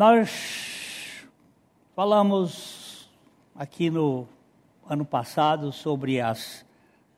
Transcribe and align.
Nós 0.00 1.28
falamos 1.94 3.10
aqui 3.54 3.90
no 3.90 4.26
ano 4.88 5.04
passado 5.04 5.72
sobre 5.72 6.22
as 6.22 6.64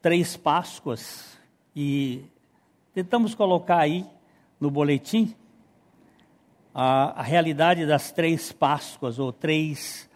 três 0.00 0.36
Páscoas 0.36 1.38
e 1.76 2.24
tentamos 2.92 3.36
colocar 3.36 3.78
aí 3.78 4.04
no 4.58 4.68
boletim 4.68 5.32
a, 6.74 7.20
a 7.20 7.22
realidade 7.22 7.86
das 7.86 8.10
três 8.10 8.50
Páscoas 8.50 9.20
ou 9.20 9.32
três 9.32 10.10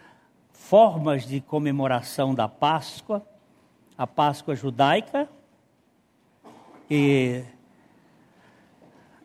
formas 0.51 1.25
de 1.25 1.41
comemoração 1.41 2.35
da 2.35 2.49
Páscoa: 2.49 3.25
a 3.97 4.09
Páscoa 4.09 4.57
judaica, 4.57 5.29
e 6.91 7.45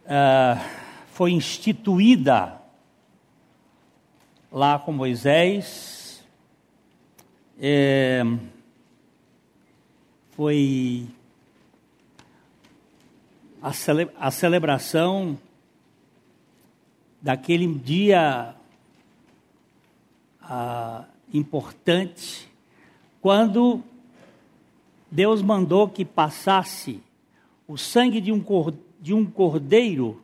uh, 0.06 0.64
foi 1.08 1.32
instituída 1.32 2.61
lá 4.52 4.78
com 4.78 4.92
Moisés, 4.92 6.22
é, 7.58 8.22
foi 10.32 11.08
a, 13.62 13.72
cele, 13.72 14.10
a 14.20 14.30
celebração 14.30 15.40
daquele 17.22 17.74
dia 17.76 18.54
ah, 20.42 21.06
importante, 21.34 22.52
quando 23.22 23.82
Deus 25.10 25.42
mandou 25.42 25.88
que 25.88 26.04
passasse 26.04 27.02
o 27.66 27.78
sangue 27.78 28.20
de 28.20 28.34
um, 28.34 28.44
de 29.00 29.14
um 29.14 29.26
cordeiro 29.26 30.22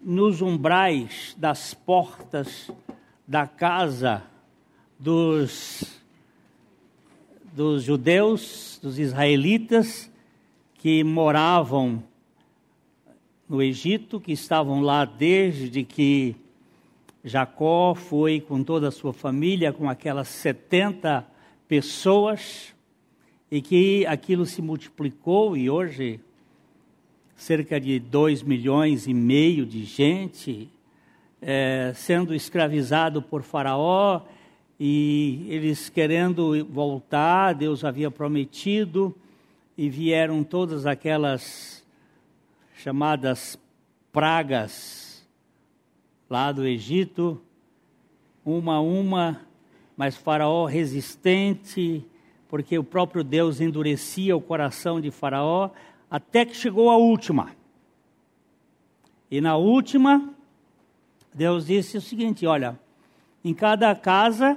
nos 0.00 0.42
umbrais 0.42 1.36
das 1.38 1.74
portas 1.74 2.70
da 3.26 3.46
casa 3.46 4.22
dos, 4.98 6.00
dos 7.54 7.82
judeus, 7.82 8.78
dos 8.82 8.98
israelitas 8.98 10.10
que 10.74 11.02
moravam 11.02 12.02
no 13.48 13.62
Egito, 13.62 14.20
que 14.20 14.32
estavam 14.32 14.82
lá 14.82 15.04
desde 15.04 15.84
que 15.84 16.36
Jacó 17.22 17.94
foi 17.94 18.40
com 18.40 18.62
toda 18.62 18.88
a 18.88 18.92
sua 18.92 19.12
família, 19.12 19.72
com 19.72 19.88
aquelas 19.88 20.28
70 20.28 21.26
pessoas, 21.66 22.74
e 23.50 23.62
que 23.62 24.04
aquilo 24.06 24.44
se 24.44 24.60
multiplicou 24.60 25.56
e 25.56 25.70
hoje 25.70 26.20
cerca 27.36 27.80
de 27.80 27.98
2 27.98 28.42
milhões 28.42 29.06
e 29.06 29.14
meio 29.14 29.64
de 29.64 29.84
gente 29.84 30.68
é, 31.46 31.92
sendo 31.94 32.34
escravizado 32.34 33.20
por 33.20 33.42
Faraó 33.42 34.22
e 34.80 35.46
eles 35.48 35.90
querendo 35.90 36.64
voltar, 36.66 37.52
Deus 37.52 37.84
havia 37.84 38.10
prometido, 38.10 39.14
e 39.76 39.90
vieram 39.90 40.42
todas 40.42 40.86
aquelas 40.86 41.84
chamadas 42.76 43.58
pragas 44.10 45.28
lá 46.30 46.50
do 46.50 46.66
Egito, 46.66 47.40
uma 48.44 48.76
a 48.76 48.80
uma, 48.80 49.40
mas 49.96 50.16
Faraó 50.16 50.64
resistente, 50.64 52.04
porque 52.48 52.78
o 52.78 52.84
próprio 52.84 53.22
Deus 53.22 53.60
endurecia 53.60 54.36
o 54.36 54.40
coração 54.40 55.00
de 55.00 55.10
Faraó, 55.10 55.70
até 56.10 56.44
que 56.46 56.56
chegou 56.56 56.90
a 56.90 56.96
última. 56.96 57.50
E 59.30 59.40
na 59.40 59.56
última, 59.56 60.33
Deus 61.34 61.66
disse 61.66 61.98
o 61.98 62.00
seguinte: 62.00 62.46
olha, 62.46 62.78
em 63.44 63.52
cada 63.52 63.92
casa 63.96 64.56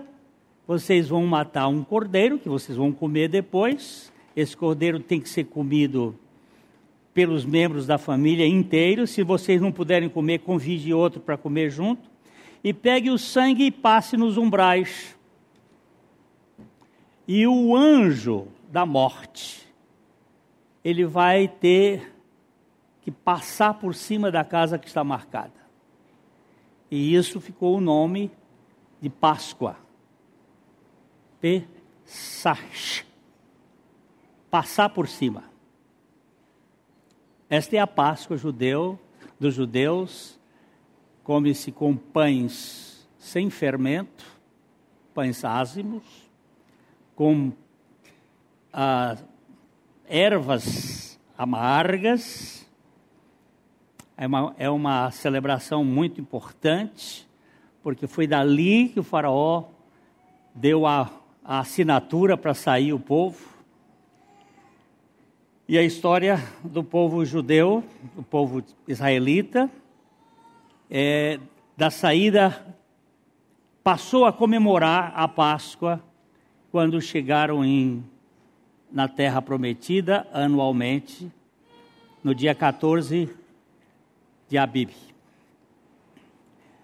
vocês 0.67 1.09
vão 1.09 1.25
matar 1.25 1.67
um 1.67 1.83
cordeiro 1.83 2.37
que 2.37 2.47
vocês 2.47 2.77
vão 2.77 2.91
comer 2.91 3.27
depois. 3.27 4.13
Esse 4.35 4.55
cordeiro 4.55 4.99
tem 4.99 5.19
que 5.19 5.27
ser 5.27 5.45
comido 5.45 6.15
pelos 7.13 7.43
membros 7.43 7.87
da 7.87 7.97
família 7.97 8.45
inteiro. 8.45 9.07
Se 9.07 9.23
vocês 9.23 9.59
não 9.59 9.71
puderem 9.71 10.07
comer, 10.07 10.39
convide 10.39 10.93
outro 10.93 11.19
para 11.19 11.35
comer 11.35 11.71
junto. 11.71 12.07
E 12.63 12.71
pegue 12.71 13.09
o 13.09 13.17
sangue 13.17 13.65
e 13.65 13.71
passe 13.71 14.15
nos 14.15 14.37
umbrais. 14.37 15.17
E 17.27 17.47
o 17.47 17.75
anjo 17.75 18.47
da 18.69 18.85
morte, 18.85 19.67
ele 20.83 21.05
vai 21.05 21.47
ter 21.47 22.13
que 23.01 23.09
passar 23.09 23.73
por 23.73 23.95
cima 23.95 24.29
da 24.29 24.43
casa 24.43 24.77
que 24.77 24.87
está 24.87 25.03
marcada. 25.03 25.56
E 26.89 27.15
isso 27.15 27.39
ficou 27.41 27.77
o 27.77 27.81
nome 27.81 28.31
de 29.01 29.09
Páscoa. 29.09 29.77
Pesach. 31.39 33.05
Passar 34.49 34.89
por 34.89 35.07
cima. 35.07 35.43
Esta 37.49 37.75
é 37.75 37.79
a 37.79 37.87
Páscoa 37.87 38.37
judeu, 38.37 38.99
dos 39.39 39.53
judeus. 39.53 40.39
Come-se 41.23 41.71
com 41.71 41.95
pães 41.95 43.07
sem 43.17 43.49
fermento, 43.49 44.25
pães 45.13 45.43
ázimos, 45.43 46.03
com 47.15 47.51
ah, 48.71 49.17
ervas 50.07 51.19
amargas, 51.37 52.66
é 54.17 54.25
uma, 54.25 54.55
é 54.57 54.69
uma 54.69 55.11
celebração 55.11 55.85
muito 55.85 56.19
importante, 56.19 57.27
porque 57.83 58.07
foi 58.07 58.25
dali 58.25 58.89
que 58.89 58.99
o 58.99 59.03
Faraó 59.03 59.65
deu 60.55 60.87
a, 60.87 61.11
a 61.45 61.59
assinatura 61.59 62.35
para 62.35 62.55
sair 62.55 62.93
o 62.93 62.99
povo. 62.99 63.37
E 65.69 65.77
a 65.77 65.83
história 65.83 66.43
do 66.63 66.83
povo 66.83 67.23
judeu, 67.23 67.83
do 68.15 68.23
povo 68.23 68.63
israelita, 68.87 69.69
é, 70.89 71.39
da 71.75 71.91
saída, 71.91 72.75
passou 73.83 74.25
a 74.25 74.33
comemorar 74.33 75.13
a 75.15 75.27
Páscoa 75.27 76.01
quando 76.71 76.99
chegaram 76.99 77.63
em, 77.63 78.03
na 78.91 79.07
Terra 79.07 79.43
Prometida 79.43 80.27
anualmente, 80.33 81.31
no 82.23 82.33
dia 82.33 82.55
14 82.55 83.29
de 84.47 84.57
Abib. 84.57 84.91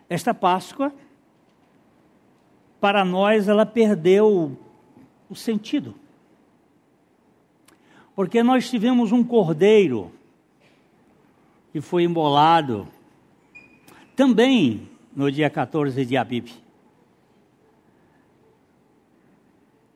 Esta 0.10 0.34
Páscoa, 0.34 0.94
para 2.80 3.06
nós, 3.06 3.48
ela 3.48 3.66
perdeu 3.66 4.58
o 5.30 5.36
sentido. 5.36 5.96
Porque 8.16 8.44
nós 8.44 8.70
tivemos 8.70 9.12
um 9.12 9.24
cordeiro 9.24 10.12
que 11.72 11.82
foi 11.82 12.04
embolado 12.04 12.88
também 14.16 14.88
no 15.16 15.32
dia 15.32 15.50
14 15.50 16.06
de 16.06 16.16
Abib. 16.16 16.50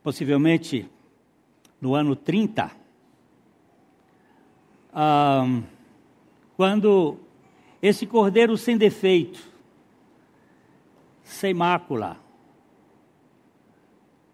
Possivelmente 0.02 0.90
no 1.80 1.94
ano 1.94 2.16
30, 2.16 2.72
um, 4.96 5.64
quando 6.56 7.20
esse 7.82 8.06
cordeiro 8.06 8.58
sem 8.58 8.78
defeito, 8.78 9.40
sem 11.24 11.54
mácula, 11.54 12.18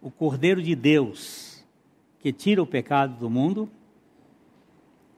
o 0.01 0.11
cordeiro 0.11 0.61
de 0.61 0.75
Deus, 0.75 1.65
que 2.19 2.31
tira 2.31 2.61
o 2.61 2.67
pecado 2.67 3.17
do 3.17 3.29
mundo, 3.29 3.69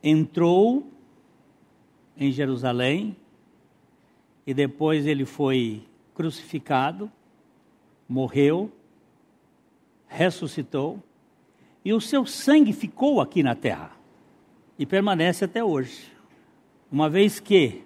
entrou 0.01 0.91
em 2.17 2.31
Jerusalém 2.31 3.15
e 4.45 4.53
depois 4.53 5.05
ele 5.05 5.25
foi 5.25 5.83
crucificado, 6.13 7.11
morreu, 8.07 8.71
ressuscitou 10.07 11.01
e 11.83 11.93
o 11.93 12.01
seu 12.01 12.25
sangue 12.25 12.73
ficou 12.73 13.19
aqui 13.19 13.43
na 13.43 13.55
terra 13.55 13.91
e 14.77 14.85
permanece 14.85 15.45
até 15.45 15.63
hoje. 15.63 16.11
Uma 16.91 17.09
vez 17.09 17.39
que 17.39 17.84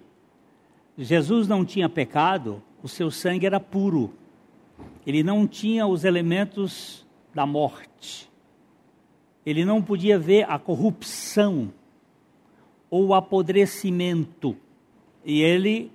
Jesus 1.02 1.48
não 1.48 1.64
tinha 1.64 1.88
pecado, 1.88 2.62
o 2.82 2.88
seu 2.88 3.10
sangue 3.10 3.46
era 3.46 3.58
puro. 3.58 4.12
Ele 5.06 5.22
não 5.22 5.46
tinha 5.46 5.86
os 5.86 6.04
elementos 6.04 7.06
da 7.34 7.46
morte. 7.46 8.30
Ele 9.46 9.64
não 9.64 9.80
podia 9.80 10.18
ver 10.18 10.44
a 10.50 10.58
corrupção 10.58 11.72
ou 12.90 13.06
o 13.06 13.14
apodrecimento. 13.14 14.54
E 15.24 15.40
ele, 15.40 15.90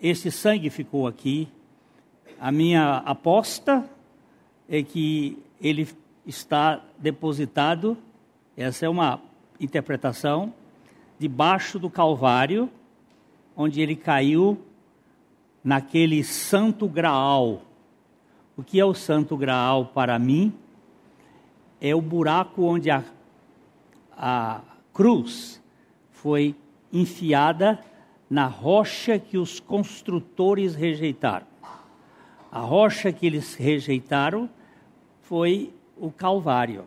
esse 0.00 0.30
sangue 0.30 0.70
ficou 0.70 1.08
aqui. 1.08 1.48
A 2.38 2.52
minha 2.52 2.98
aposta 2.98 3.84
é 4.68 4.80
que 4.80 5.36
ele 5.60 5.88
está 6.24 6.80
depositado, 6.96 7.98
essa 8.56 8.86
é 8.86 8.88
uma 8.88 9.20
interpretação, 9.58 10.54
debaixo 11.18 11.80
do 11.80 11.90
Calvário 11.90 12.70
onde 13.56 13.80
ele 13.80 13.96
caiu 13.96 14.58
naquele 15.64 16.22
santo 16.22 16.86
graal. 16.86 17.62
O 18.56 18.62
que 18.62 18.78
é 18.78 18.84
o 18.84 18.94
santo 18.94 19.36
graal 19.36 19.86
para 19.86 20.18
mim? 20.18 20.52
É 21.80 21.94
o 21.94 22.00
buraco 22.00 22.62
onde 22.62 22.90
a, 22.90 23.02
a 24.16 24.60
cruz 24.92 25.62
foi 26.10 26.54
enfiada 26.92 27.80
na 28.28 28.46
rocha 28.46 29.18
que 29.18 29.38
os 29.38 29.58
construtores 29.60 30.74
rejeitaram. 30.74 31.46
A 32.50 32.60
rocha 32.60 33.12
que 33.12 33.26
eles 33.26 33.54
rejeitaram 33.54 34.48
foi 35.22 35.74
o 35.96 36.10
Calvário. 36.10 36.86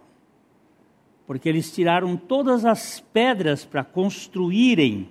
Porque 1.27 1.48
eles 1.48 1.71
tiraram 1.71 2.18
todas 2.18 2.66
as 2.66 3.00
pedras 3.00 3.66
para 3.66 3.83
construírem 3.83 5.10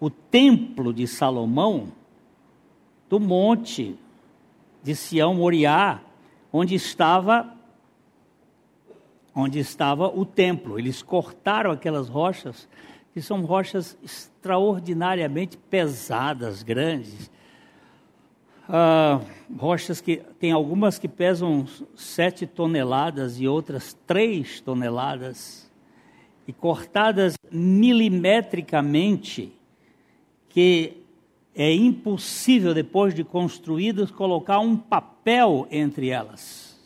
o 0.00 0.10
templo 0.10 0.92
de 0.92 1.06
Salomão 1.06 1.92
do 3.08 3.18
monte 3.18 3.96
de 4.82 4.94
Sião 4.94 5.34
Moriá, 5.34 6.00
onde 6.52 6.74
estava 6.74 7.54
onde 9.34 9.60
estava 9.60 10.08
o 10.08 10.24
templo. 10.24 10.78
Eles 10.78 11.00
cortaram 11.00 11.70
aquelas 11.70 12.08
rochas, 12.08 12.68
que 13.14 13.22
são 13.22 13.42
rochas 13.42 13.96
extraordinariamente 14.02 15.56
pesadas, 15.56 16.64
grandes. 16.64 17.30
Ah, 18.68 19.20
rochas 19.56 20.00
que 20.00 20.16
tem 20.38 20.52
algumas 20.52 20.98
que 20.98 21.08
pesam 21.08 21.66
sete 21.94 22.46
toneladas 22.46 23.40
e 23.40 23.46
outras 23.46 23.96
três 24.06 24.60
toneladas, 24.60 25.70
e 26.46 26.52
cortadas 26.52 27.34
milimetricamente, 27.50 29.57
que 30.58 30.94
é 31.54 31.72
impossível, 31.72 32.74
depois 32.74 33.14
de 33.14 33.22
construídas, 33.22 34.10
colocar 34.10 34.58
um 34.58 34.76
papel 34.76 35.68
entre 35.70 36.08
elas. 36.08 36.76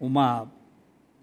Uma 0.00 0.50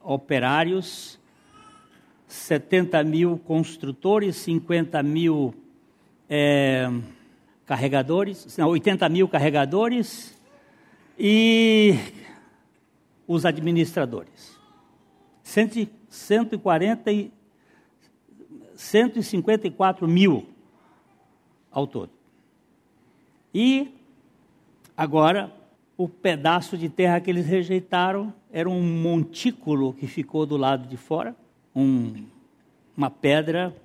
operários, 0.01 1.19
70 2.27 3.03
mil 3.03 3.37
construtores, 3.37 4.37
50 4.37 5.03
mil 5.03 5.53
é, 6.29 6.89
carregadores, 7.65 8.57
não, 8.57 8.69
80 8.69 9.09
mil 9.09 9.27
carregadores 9.27 10.37
e 11.17 11.95
os 13.27 13.45
administradores. 13.45 14.52
140 15.43 17.11
e 17.11 17.31
154 18.75 20.07
mil 20.07 20.47
ao 21.71 21.85
todo. 21.85 22.11
E 23.53 23.93
agora, 24.95 25.53
o 25.97 26.07
pedaço 26.09 26.77
de 26.77 26.89
terra 26.89 27.19
que 27.19 27.29
eles 27.29 27.45
rejeitaram 27.45 28.33
era 28.51 28.69
um 28.69 28.81
montículo 28.81 29.93
que 29.93 30.07
ficou 30.07 30.45
do 30.45 30.57
lado 30.57 30.87
de 30.87 30.97
fora, 30.97 31.35
um, 31.75 32.25
uma 32.95 33.09
pedra 33.09 33.75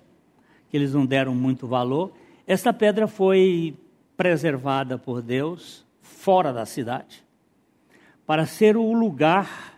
que 0.71 0.77
eles 0.77 0.95
não 0.95 1.05
deram 1.05 1.35
muito 1.35 1.67
valor. 1.67 2.13
Essa 2.47 2.73
pedra 2.73 3.07
foi 3.07 3.77
preservada 4.17 4.99
por 4.99 5.23
Deus 5.23 5.87
fora 6.03 6.53
da 6.53 6.67
cidade, 6.67 7.25
para 8.27 8.47
ser 8.47 8.77
o 8.77 8.93
lugar 8.93 9.78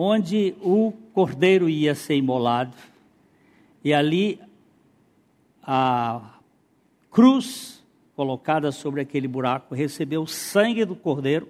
onde 0.00 0.54
o 0.60 0.92
cordeiro 1.12 1.68
ia 1.68 1.92
ser 1.92 2.14
imolado 2.14 2.76
e 3.82 3.92
ali 3.92 4.40
a 5.60 6.38
cruz 7.10 7.84
colocada 8.14 8.70
sobre 8.70 9.00
aquele 9.00 9.26
buraco 9.26 9.74
recebeu 9.74 10.22
o 10.22 10.26
sangue 10.26 10.84
do 10.84 10.94
cordeiro, 10.94 11.48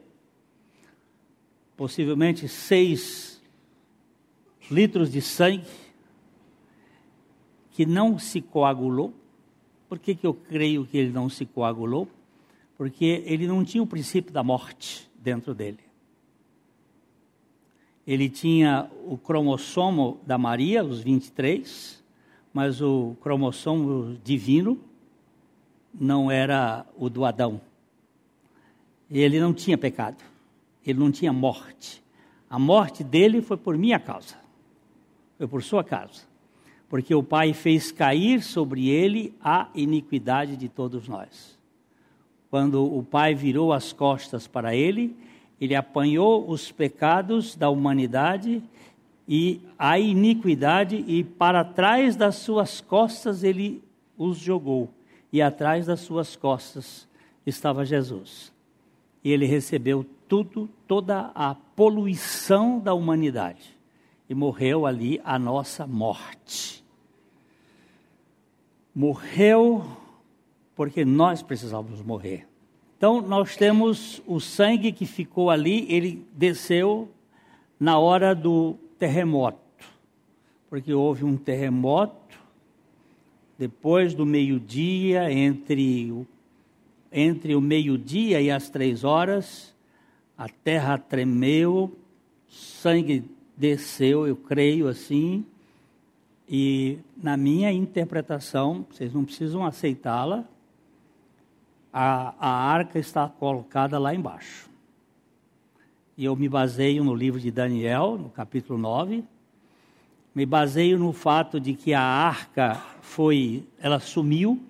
possivelmente 1.77 2.49
seis 2.49 3.43
litros 4.71 5.13
de 5.13 5.21
sangue, 5.21 5.69
que 7.71 7.85
não 7.85 8.19
se 8.19 8.41
coagulou. 8.41 9.13
Por 9.91 9.99
que, 9.99 10.15
que 10.15 10.27
eu 10.27 10.33
creio 10.33 10.87
que 10.87 10.97
ele 10.97 11.13
não 11.13 11.29
se 11.29 11.45
coagulou? 11.45 12.09
Porque 12.79 13.23
ele 13.27 13.47
não 13.47 13.63
tinha 13.63 13.83
o 13.83 13.87
princípio 13.87 14.33
da 14.33 14.43
morte 14.43 15.07
dentro 15.19 15.55
dele. 15.55 15.88
Ele 18.09 18.31
tinha 18.31 18.89
o 19.07 19.19
cromossomo 19.19 20.19
da 20.27 20.39
Maria, 20.39 20.83
os 20.83 21.03
23, 21.03 22.03
mas 22.55 22.81
o 22.81 23.15
cromossomo 23.21 24.17
divino 24.25 24.81
não 25.93 26.31
era 26.31 26.87
o 26.97 27.11
do 27.11 27.27
Adão. 27.27 27.61
Ele 29.11 29.39
não 29.39 29.53
tinha 29.53 29.77
pecado, 29.77 30.25
ele 30.87 30.99
não 30.99 31.13
tinha 31.13 31.35
morte. 31.35 32.03
A 32.49 32.59
morte 32.59 33.05
dele 33.05 33.43
foi 33.43 33.59
por 33.59 33.77
minha 33.77 34.01
causa, 34.01 34.37
foi 35.37 35.47
por 35.47 35.63
sua 35.63 35.85
causa, 35.85 36.23
porque 36.89 37.15
o 37.15 37.23
Pai 37.23 37.53
fez 37.53 37.93
cair 37.93 38.43
sobre 38.43 38.89
ele 38.89 39.35
a 39.39 39.69
iniquidade 39.75 40.57
de 40.57 40.71
todos 40.71 41.07
nós. 41.09 41.59
Quando 42.49 42.83
o 42.83 43.03
Pai 43.03 43.35
virou 43.35 43.71
as 43.71 43.93
costas 43.93 44.47
para 44.47 44.75
ele, 44.75 45.15
ele 45.61 45.75
apanhou 45.75 46.49
os 46.49 46.71
pecados 46.71 47.57
da 47.57 47.69
humanidade 47.69 48.63
e 49.27 49.61
a 49.79 49.99
iniquidade, 49.99 51.05
e 51.07 51.23
para 51.23 51.63
trás 51.63 52.17
das 52.17 52.37
suas 52.37 52.81
costas 52.81 53.45
ele 53.45 53.83
os 54.17 54.39
jogou, 54.39 54.89
e 55.33 55.43
atrás 55.43 55.87
das 55.87 56.01
suas 56.01 56.35
costas 56.35 57.07
estava 57.45 57.85
Jesus. 57.85 58.53
E 59.23 59.31
ele 59.31 59.45
recebeu 59.45 60.07
tudo, 60.27 60.69
toda 60.87 61.31
a 61.35 61.55
poluição 61.55 62.79
da 62.79 62.95
humanidade, 62.95 63.77
e 64.29 64.35
morreu 64.35 64.87
ali 64.87 65.21
a 65.25 65.39
nossa 65.39 65.87
morte. 65.87 66.83
Morreu 68.95 69.85
porque 70.75 71.05
nós 71.05 71.43
precisávamos 71.43 72.03
morrer. 72.03 72.47
Então, 72.99 73.23
nós 73.23 73.57
temos 73.57 74.21
o 74.27 74.41
sangue 74.41 74.91
que 74.91 75.07
ficou 75.07 75.51
ali, 75.51 75.87
ele 75.89 76.27
desceu 76.33 77.09
na 77.79 77.97
hora 77.97 78.35
do 78.35 78.75
terremoto, 78.99 79.61
porque 80.69 80.93
houve 80.93 81.25
um 81.25 81.37
terremoto 81.37 82.37
depois 83.57 84.15
do 84.15 84.27
meio-dia, 84.27 85.33
entre 85.33 86.11
o, 86.11 86.27
entre 87.13 87.55
o 87.55 87.61
meio-dia 87.61 88.41
e 88.41 88.51
as 88.51 88.69
três 88.69 89.05
horas, 89.05 89.73
a 90.37 90.49
terra 90.49 90.99
tremeu, 90.99 91.97
sangue 92.49 93.25
desceu, 93.57 94.27
eu 94.27 94.35
creio 94.35 94.89
assim, 94.89 95.47
e 96.49 96.99
na 97.17 97.37
minha 97.37 97.71
interpretação, 97.71 98.85
vocês 98.91 99.15
não 99.15 99.25
precisam 99.25 99.65
aceitá-la, 99.65 100.45
a, 101.93 102.35
a 102.39 102.49
arca 102.49 102.99
está 102.99 103.29
colocada 103.29 103.99
lá 103.99 104.15
embaixo 104.15 104.69
e 106.19 106.25
eu 106.25 106.35
me 106.35 106.49
baseio 106.49 107.05
no 107.05 107.15
livro 107.15 107.39
de 107.39 107.49
Daniel, 107.49 108.19
no 108.21 108.29
capítulo 108.29 108.77
9. 108.77 109.23
Me 110.35 110.45
baseio 110.45 110.99
no 110.99 111.13
fato 111.13 111.61
de 111.61 111.75
que 111.75 111.95
a 111.95 112.03
arca 112.03 112.75
foi, 113.01 113.65
ela 113.79 114.01
sumiu 114.01 114.61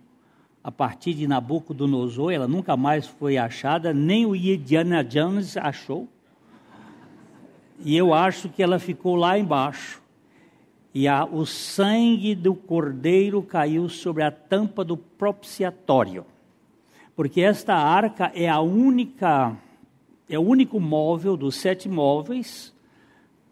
a 0.62 0.70
partir 0.70 1.14
de 1.14 1.26
Nabucodonosor, 1.26 2.32
ela 2.32 2.46
nunca 2.46 2.76
mais 2.76 3.06
foi 3.06 3.38
achada, 3.38 3.94
nem 3.94 4.26
o 4.26 4.36
Indiana 4.36 5.02
Jones 5.02 5.56
achou. 5.56 6.06
E 7.78 7.96
eu 7.96 8.12
acho 8.12 8.50
que 8.50 8.62
ela 8.62 8.78
ficou 8.78 9.16
lá 9.16 9.38
embaixo. 9.38 10.02
E 10.92 11.08
a, 11.08 11.24
o 11.24 11.46
sangue 11.46 12.34
do 12.34 12.54
cordeiro 12.54 13.40
caiu 13.40 13.88
sobre 13.88 14.22
a 14.22 14.30
tampa 14.30 14.84
do 14.84 14.98
propiciatório. 14.98 16.26
Porque 17.18 17.40
esta 17.40 17.74
arca 17.74 18.30
é 18.32 18.48
a 18.48 18.60
única 18.60 19.56
é 20.28 20.38
o 20.38 20.42
único 20.42 20.78
móvel 20.78 21.36
dos 21.36 21.56
sete 21.56 21.88
móveis 21.88 22.72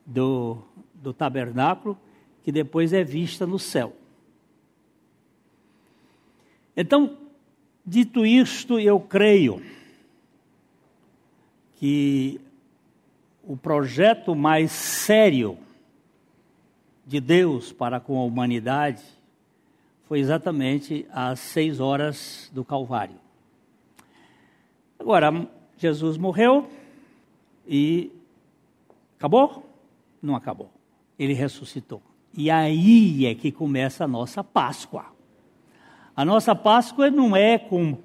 do, 0.06 0.58
do 0.94 1.12
tabernáculo 1.12 1.99
que 2.44 2.52
depois 2.52 2.92
é 2.92 3.02
vista 3.02 3.44
no 3.44 3.58
céu. 3.58 3.92
Então, 6.76 7.16
dito 7.85 8.25
isto, 8.25 8.78
eu 8.78 9.00
creio 9.00 9.61
que 11.75 12.40
o 13.42 13.56
projeto 13.56 14.37
mais 14.37 14.70
sério 14.70 15.58
de 17.04 17.18
Deus 17.18 17.73
para 17.73 17.99
com 17.99 18.16
a 18.16 18.23
humanidade 18.23 19.02
foi 20.04 20.20
exatamente 20.20 21.04
às 21.11 21.40
seis 21.40 21.80
horas 21.80 22.49
do 22.54 22.64
Calvário. 22.64 23.25
Agora, 24.99 25.49
Jesus 25.76 26.17
morreu 26.17 26.69
e 27.67 28.11
acabou? 29.19 29.69
Não 30.23 30.35
acabou. 30.35 30.71
Ele 31.19 31.33
ressuscitou. 31.33 32.03
E 32.37 32.50
aí 32.50 33.26
é 33.26 33.35
que 33.35 33.50
começa 33.50 34.05
a 34.05 34.09
nossa 34.09 34.45
Páscoa. 34.45 35.07
A 36.15 36.25
nossa 36.25 36.55
Páscoa 36.55 37.11
não 37.11 37.37
é 37.37 37.59
com 37.59 37.99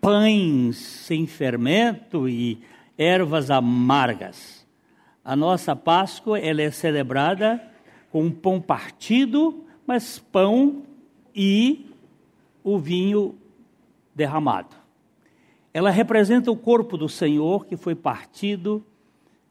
pães 0.00 0.76
sem 0.76 1.26
fermento 1.26 2.28
e 2.28 2.60
ervas 2.96 3.50
amargas. 3.50 4.66
A 5.24 5.34
nossa 5.34 5.74
Páscoa 5.74 6.38
ela 6.38 6.62
é 6.62 6.70
celebrada 6.70 7.60
com 8.10 8.30
pão 8.30 8.60
partido, 8.60 9.64
mas 9.86 10.18
pão 10.18 10.82
e 11.34 11.90
o 12.62 12.78
vinho 12.78 13.34
derramado. 14.14 14.83
Ela 15.74 15.90
representa 15.90 16.52
o 16.52 16.56
corpo 16.56 16.96
do 16.96 17.08
Senhor 17.08 17.66
que 17.66 17.76
foi 17.76 17.96
partido 17.96 18.82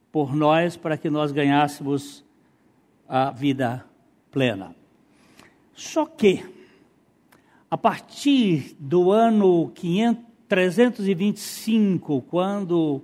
por 0.09 0.33
nós 0.33 0.77
para 0.77 0.97
que 0.97 1.09
nós 1.09 1.33
ganhássemos 1.33 2.23
a 3.07 3.29
vida 3.29 3.85
plena. 4.31 4.73
Só 5.73 6.05
que, 6.05 6.45
a 7.69 7.77
partir 7.77 8.75
do 8.79 9.11
ano 9.11 9.69
500, 9.75 10.23
325, 10.47 12.21
quando 12.29 13.01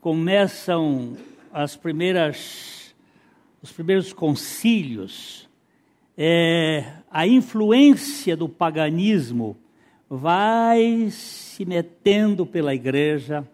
começam 0.00 1.16
as 1.52 1.74
primeiras, 1.74 2.94
os 3.60 3.72
primeiros 3.72 4.12
concílios, 4.12 5.48
é, 6.16 6.92
a 7.10 7.26
influência 7.26 8.36
do 8.36 8.48
paganismo 8.48 9.56
vai 10.08 11.08
se 11.10 11.64
metendo 11.64 12.46
pela 12.46 12.74
igreja, 12.74 13.46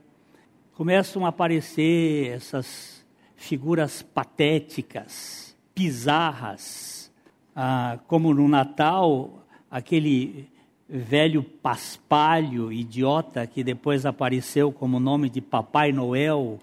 começam 0.75 1.25
a 1.25 1.31
aparecer 1.31 2.33
essas 2.33 3.05
figuras 3.37 4.03
patéticas, 4.03 5.57
bizarras, 5.75 7.11
ah, 7.57 7.99
como 8.07 8.33
no 8.33 8.49
Natal, 8.49 9.45
aquele 9.71 10.49
velho 10.89 11.43
paspalho, 11.43 12.71
idiota, 12.71 13.47
que 13.47 13.65
depois 13.65 14.05
apareceu 14.05 14.71
como 14.71 15.01
nome 15.01 15.31
de 15.31 15.41
Papai 15.41 15.91
Noel. 15.91 16.59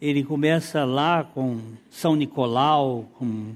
Ele 0.00 0.24
começa 0.24 0.84
lá 0.84 1.22
com 1.22 1.60
São 1.90 2.16
Nicolau, 2.16 3.06
com, 3.18 3.54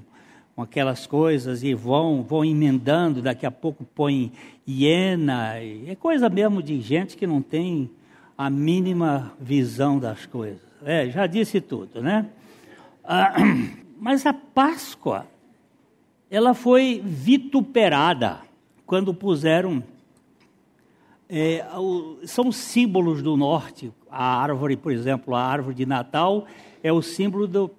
com 0.55 0.61
aquelas 0.61 1.05
coisas, 1.05 1.63
e 1.63 1.73
vão, 1.73 2.23
vão 2.23 2.45
emendando, 2.45 3.21
daqui 3.21 3.45
a 3.45 3.51
pouco 3.51 3.83
põe 3.83 4.31
hiena. 4.65 5.55
É 5.57 5.95
coisa 5.95 6.29
mesmo 6.29 6.63
de 6.63 6.79
gente 6.79 7.17
que 7.17 7.27
não 7.27 7.41
tem 7.41 7.89
a 8.37 8.49
mínima 8.49 9.33
visão 9.39 9.99
das 9.99 10.25
coisas. 10.25 10.61
É, 10.83 11.09
já 11.09 11.27
disse 11.27 11.59
tudo, 11.59 12.01
né? 12.01 12.27
Ah, 13.03 13.33
mas 13.99 14.25
a 14.25 14.33
Páscoa, 14.33 15.27
ela 16.31 16.53
foi 16.53 17.01
vituperada 17.03 18.39
quando 18.85 19.13
puseram 19.13 19.83
é, 21.29 21.65
são 22.25 22.51
símbolos 22.51 23.21
do 23.21 23.35
norte. 23.35 23.91
A 24.09 24.41
árvore, 24.41 24.77
por 24.77 24.91
exemplo, 24.91 25.35
a 25.35 25.41
árvore 25.41 25.75
de 25.75 25.85
Natal 25.85 26.45
é 26.83 26.93
o 26.93 27.01
símbolo 27.01 27.47
do, 27.47 27.71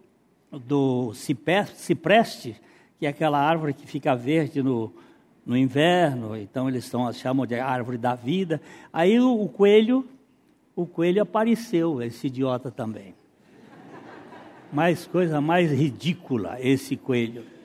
do 0.51 1.15
cipreste, 1.15 2.57
que 2.99 3.07
é 3.07 3.09
aquela 3.09 3.39
árvore 3.39 3.75
que 3.75 3.87
fica 3.87 4.15
verde 4.15 4.63
no, 4.63 4.93
no 5.45 5.57
inverno. 5.57 6.37
Então 6.37 6.69
eles 6.69 6.91
chamam 7.15 7.47
de 7.47 7.55
árvore 7.57 7.99
da 7.99 8.15
vida. 8.15 8.61
Aí 8.93 9.19
o, 9.21 9.43
o 9.43 9.49
coelho, 9.49 10.07
o 10.75 10.87
coelho 10.87 11.23
apareceu, 11.23 12.03
esse 12.03 12.27
idiota 12.27 12.71
também. 12.71 13.15
Mais 14.73 15.07
coisa 15.07 15.41
mais 15.41 15.71
ridícula 15.71 16.59
esse 16.61 16.97
coelho 16.97 17.57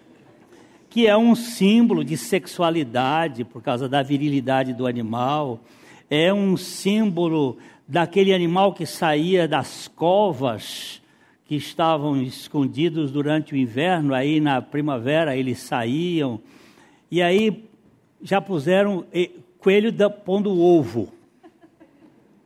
que 0.91 1.07
é 1.07 1.15
um 1.15 1.33
símbolo 1.35 2.03
de 2.03 2.17
sexualidade 2.17 3.45
por 3.45 3.61
causa 3.61 3.87
da 3.87 4.03
virilidade 4.03 4.73
do 4.73 4.85
animal, 4.85 5.61
é 6.09 6.33
um 6.33 6.57
símbolo 6.57 7.57
daquele 7.87 8.33
animal 8.33 8.73
que 8.73 8.85
saía 8.85 9.47
das 9.47 9.87
covas 9.87 11.00
que 11.51 11.57
estavam 11.57 12.15
escondidos 12.21 13.11
durante 13.11 13.53
o 13.53 13.57
inverno, 13.57 14.13
aí 14.13 14.39
na 14.39 14.61
primavera 14.61 15.35
eles 15.35 15.59
saíam, 15.59 16.39
e 17.11 17.21
aí 17.21 17.65
já 18.21 18.39
puseram 18.39 19.05
coelho 19.59 19.91
pondo 20.23 20.57
ovo. 20.57 21.11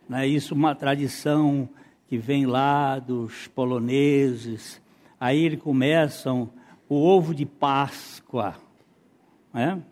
Não 0.10 0.18
é 0.18 0.28
isso 0.28 0.56
uma 0.56 0.74
tradição 0.74 1.70
que 2.08 2.18
vem 2.18 2.48
lá 2.48 2.98
dos 2.98 3.46
poloneses. 3.50 4.82
Aí 5.20 5.46
eles 5.46 5.62
começam 5.62 6.50
o 6.90 6.96
ovo 6.96 7.36
de 7.36 7.46
Páscoa. 7.46 8.56
Né? 9.54 9.84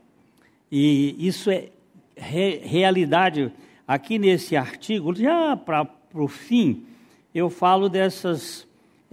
E 0.72 1.16
isso 1.20 1.52
é 1.52 1.70
re, 2.18 2.62
realidade. 2.64 3.52
Aqui 3.88 4.18
nesse 4.18 4.56
artigo, 4.56 5.14
já 5.14 5.56
para 5.56 5.88
o 6.16 6.28
fim, 6.28 6.84
eu 7.32 7.48
falo 7.48 7.88
dessas, 7.88 8.68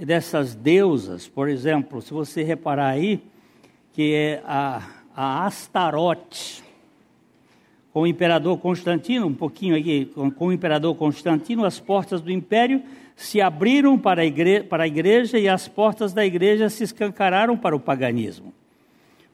dessas 0.04 0.54
deusas. 0.54 1.28
Por 1.28 1.48
exemplo, 1.48 2.00
se 2.00 2.12
você 2.12 2.42
reparar 2.42 2.88
aí, 2.88 3.22
que 3.92 4.14
é 4.14 4.42
a, 4.46 4.82
a 5.14 5.46
Astarote. 5.46 6.62
Com 7.92 8.02
o 8.02 8.06
imperador 8.06 8.56
Constantino, 8.58 9.26
um 9.26 9.34
pouquinho 9.34 9.76
aqui, 9.76 10.04
com, 10.06 10.30
com 10.30 10.46
o 10.46 10.52
imperador 10.52 10.94
Constantino, 10.94 11.64
as 11.64 11.80
portas 11.80 12.20
do 12.20 12.30
império 12.30 12.82
se 13.16 13.40
abriram 13.40 13.98
para 13.98 14.22
a, 14.22 14.24
igreja, 14.24 14.64
para 14.64 14.84
a 14.84 14.86
igreja 14.86 15.38
e 15.38 15.48
as 15.48 15.66
portas 15.66 16.12
da 16.12 16.24
igreja 16.24 16.70
se 16.70 16.84
escancararam 16.84 17.56
para 17.56 17.74
o 17.74 17.80
paganismo. 17.80 18.54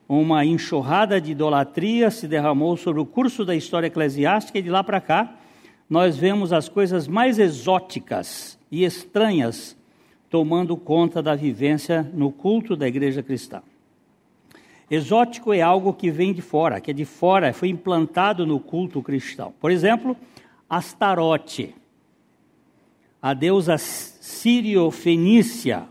Uma 0.08 0.44
enxurrada 0.44 1.20
de 1.20 1.32
idolatria 1.32 2.10
se 2.10 2.26
derramou 2.26 2.76
sobre 2.76 3.00
o 3.00 3.06
curso 3.06 3.44
da 3.44 3.54
história 3.54 3.88
eclesiástica 3.88 4.58
e 4.58 4.62
de 4.62 4.70
lá 4.70 4.82
para 4.82 5.00
cá 5.00 5.36
nós 5.88 6.16
vemos 6.16 6.52
as 6.52 6.68
coisas 6.68 7.06
mais 7.06 7.38
exóticas 7.38 8.58
e 8.72 8.84
estranhas 8.84 9.76
tomando 10.36 10.76
conta 10.76 11.22
da 11.22 11.34
vivência 11.34 12.02
no 12.12 12.30
culto 12.30 12.76
da 12.76 12.86
igreja 12.86 13.22
cristã. 13.22 13.62
Exótico 14.90 15.50
é 15.50 15.62
algo 15.62 15.94
que 15.94 16.10
vem 16.10 16.34
de 16.34 16.42
fora, 16.42 16.78
que 16.78 16.90
é 16.90 16.94
de 16.94 17.06
fora, 17.06 17.54
foi 17.54 17.70
implantado 17.70 18.44
no 18.44 18.60
culto 18.60 19.00
cristão. 19.00 19.54
Por 19.58 19.70
exemplo, 19.70 20.14
Astarote 20.68 21.74
a 23.22 23.32
deusa 23.32 23.78
sírio-fenícia, 23.78 25.88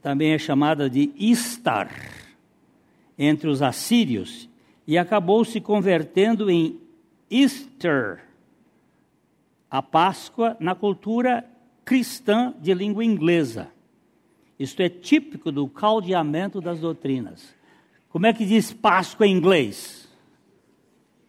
também 0.00 0.32
é 0.32 0.38
chamada 0.38 0.88
de 0.88 1.12
Istar, 1.14 1.90
entre 3.18 3.50
os 3.50 3.60
assírios, 3.60 4.48
e 4.86 4.96
acabou 4.96 5.44
se 5.44 5.60
convertendo 5.60 6.50
em 6.50 6.80
Easter, 7.30 8.24
a 9.70 9.82
Páscoa, 9.82 10.56
na 10.58 10.74
cultura 10.74 11.51
cristã 11.84 12.54
de 12.60 12.72
língua 12.74 13.04
inglesa. 13.04 13.68
Isto 14.58 14.82
é 14.82 14.88
típico 14.88 15.50
do 15.50 15.68
caldeamento 15.68 16.60
das 16.60 16.80
doutrinas. 16.80 17.54
Como 18.08 18.26
é 18.26 18.32
que 18.32 18.44
diz 18.44 18.72
Páscoa 18.72 19.26
em 19.26 19.36
inglês? 19.36 20.08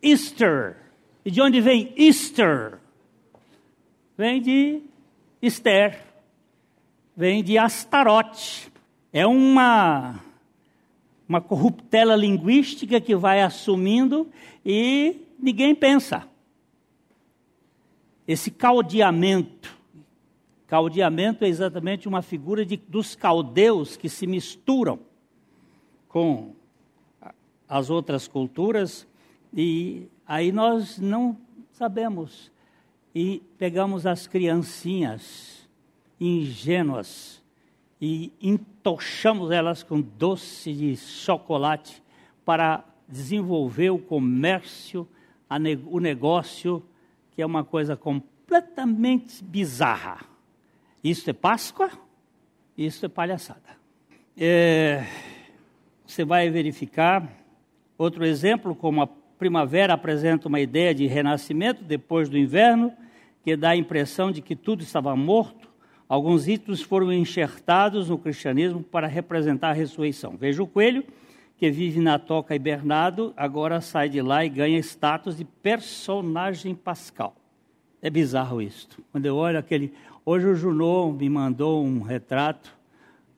Easter. 0.01 0.77
E 1.25 1.31
de 1.31 1.41
onde 1.41 1.61
vem 1.61 1.93
Easter? 1.97 2.79
Vem 4.17 4.41
de 4.41 4.81
Esther 5.41 6.13
vem 7.15 7.43
de 7.43 7.57
Astarote. 7.57 8.71
É 9.11 9.25
uma, 9.27 10.19
uma 11.27 11.39
corruptela 11.39 12.15
linguística 12.15 12.99
que 12.99 13.15
vai 13.15 13.41
assumindo 13.41 14.29
e 14.65 15.27
ninguém 15.39 15.75
pensa. 15.75 16.27
Esse 18.27 18.49
caldeamento. 18.49 19.82
Caldeamento 20.67 21.43
é 21.45 21.47
exatamente 21.47 22.07
uma 22.07 22.21
figura 22.21 22.65
de, 22.65 22.77
dos 22.77 23.15
caldeus 23.15 23.97
que 23.97 24.09
se 24.09 24.25
misturam 24.25 24.99
com 26.07 26.53
as 27.67 27.89
outras 27.89 28.27
culturas 28.27 29.07
e 29.53 30.07
aí 30.25 30.51
nós 30.51 30.97
não 30.97 31.37
sabemos 31.71 32.51
e 33.13 33.41
pegamos 33.57 34.05
as 34.05 34.27
criancinhas 34.27 35.67
ingênuas 36.19 37.41
e 38.01 38.31
entochamos 38.41 39.51
elas 39.51 39.83
com 39.83 40.01
doce 40.01 40.73
de 40.73 40.97
chocolate 40.97 42.03
para 42.43 42.83
desenvolver 43.07 43.91
o 43.91 43.99
comércio, 43.99 45.07
o 45.85 45.99
negócio, 45.99 46.83
que 47.31 47.41
é 47.41 47.45
uma 47.45 47.63
coisa 47.63 47.95
completamente 47.95 49.43
bizarra. 49.43 50.32
Isso 51.03 51.29
é 51.29 51.33
Páscoa, 51.33 51.91
isso 52.77 53.05
é 53.05 53.09
palhaçada. 53.09 53.77
É, 54.37 55.05
você 56.05 56.23
vai 56.23 56.49
verificar 56.49 57.29
outro 57.97 58.25
exemplo, 58.25 58.73
como 58.73 59.01
a 59.01 59.07
primavera 59.37 59.93
apresenta 59.93 60.47
uma 60.47 60.59
ideia 60.59 60.93
de 60.93 61.05
renascimento 61.05 61.83
depois 61.83 62.29
do 62.29 62.37
inverno, 62.37 62.93
que 63.43 63.55
dá 63.57 63.71
a 63.71 63.75
impressão 63.75 64.31
de 64.31 64.41
que 64.41 64.55
tudo 64.55 64.81
estava 64.83 65.15
morto. 65.15 65.69
Alguns 66.07 66.47
itens 66.47 66.81
foram 66.81 67.11
enxertados 67.11 68.09
no 68.09 68.17
cristianismo 68.17 68.81
para 68.81 69.05
representar 69.05 69.71
a 69.71 69.73
ressurreição. 69.73 70.37
Veja 70.37 70.63
o 70.63 70.67
coelho, 70.67 71.03
que 71.57 71.69
vive 71.69 71.99
na 71.99 72.17
toca 72.17 72.55
hibernado, 72.55 73.33
agora 73.35 73.81
sai 73.81 74.09
de 74.09 74.21
lá 74.21 74.45
e 74.45 74.49
ganha 74.49 74.79
status 74.79 75.37
de 75.37 75.45
personagem 75.45 76.73
pascal. 76.73 77.35
É 78.01 78.09
bizarro 78.09 78.61
isto. 78.61 79.01
Quando 79.11 79.25
eu 79.25 79.35
olho 79.35 79.57
aquele. 79.57 79.93
Hoje 80.25 80.47
o 80.47 80.55
Junot 80.55 81.17
me 81.17 81.29
mandou 81.29 81.83
um 81.83 82.01
retrato 82.01 82.73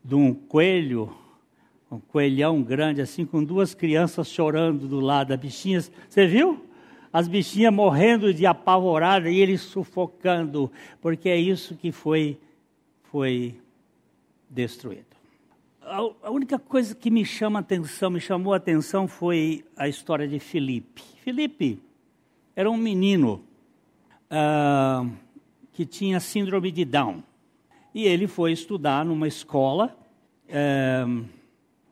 de 0.03 0.13
um 0.13 0.33
coelho 0.33 1.11
um 1.91 1.99
coelhão 1.99 2.61
grande, 2.61 3.01
assim, 3.01 3.25
com 3.25 3.43
duas 3.43 3.73
crianças 3.73 4.27
chorando 4.27 4.87
do 4.87 4.99
lado, 4.99 5.33
as 5.33 5.39
bichinhas. 5.39 5.91
Você 6.09 6.27
viu? 6.27 6.65
As 7.11 7.27
bichinhas 7.27 7.73
morrendo 7.73 8.33
de 8.33 8.45
apavorada 8.45 9.29
e 9.29 9.39
ele 9.39 9.57
sufocando, 9.57 10.71
porque 11.01 11.29
é 11.29 11.37
isso 11.37 11.75
que 11.75 11.91
foi, 11.91 12.37
foi 13.03 13.55
destruído. 14.49 15.15
A 15.81 16.31
única 16.31 16.57
coisa 16.57 16.95
que 16.95 17.11
me 17.11 17.23
chama 17.23 17.59
atenção, 17.59 18.09
me 18.09 18.19
chamou 18.19 18.53
a 18.53 18.57
atenção, 18.57 19.07
foi 19.07 19.63
a 19.77 19.87
história 19.87 20.27
de 20.27 20.39
Felipe. 20.39 21.03
Felipe 21.23 21.79
era 22.55 22.69
um 22.69 22.75
menino 22.75 23.43
uh, 24.31 25.09
que 25.75 25.85
tinha 25.85 26.21
síndrome 26.21 26.71
de 26.71 26.85
Down. 26.85 27.21
E 27.93 28.05
ele 28.05 28.27
foi 28.27 28.53
estudar 28.53 29.03
numa 29.03 29.27
escola. 29.27 29.95
Uh, 30.47 31.25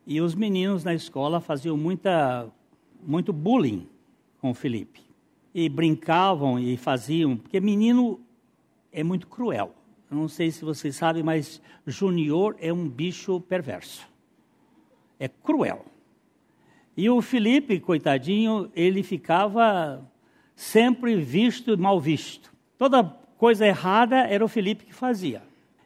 e 0.08 0.22
os 0.22 0.34
meninos 0.34 0.86
na 0.86 0.94
escola 0.94 1.42
faziam 1.42 1.76
muita, 1.76 2.48
muito 3.06 3.34
bullying 3.34 3.86
com 4.40 4.52
o 4.52 4.54
Felipe. 4.54 5.02
E 5.54 5.68
brincavam 5.68 6.58
e 6.58 6.78
faziam, 6.78 7.36
porque 7.36 7.60
menino 7.60 8.22
é 8.90 9.04
muito 9.04 9.28
cruel. 9.28 9.76
Eu 10.10 10.16
não 10.16 10.30
sei 10.30 10.50
se 10.50 10.64
vocês 10.64 10.96
sabem, 10.96 11.22
mas 11.22 11.62
Júnior 11.86 12.56
é 12.60 12.72
um 12.72 12.88
bicho 12.88 13.42
perverso. 13.42 14.08
É 15.20 15.28
cruel. 15.28 15.86
E 16.96 17.10
o 17.10 17.22
Felipe, 17.22 17.82
coitadinho, 17.82 18.72
ele 18.74 19.04
ficava 19.04 20.10
sempre 20.56 21.18
visto 21.18 21.74
e 21.74 21.78
mal 21.78 22.00
visto. 22.00 22.54
Toda 22.78 23.23
coisa 23.44 23.68
errada 23.68 24.20
era 24.20 24.46
o 24.46 24.48
Felipe 24.48 24.86
que 24.86 24.94
fazia. 24.94 25.42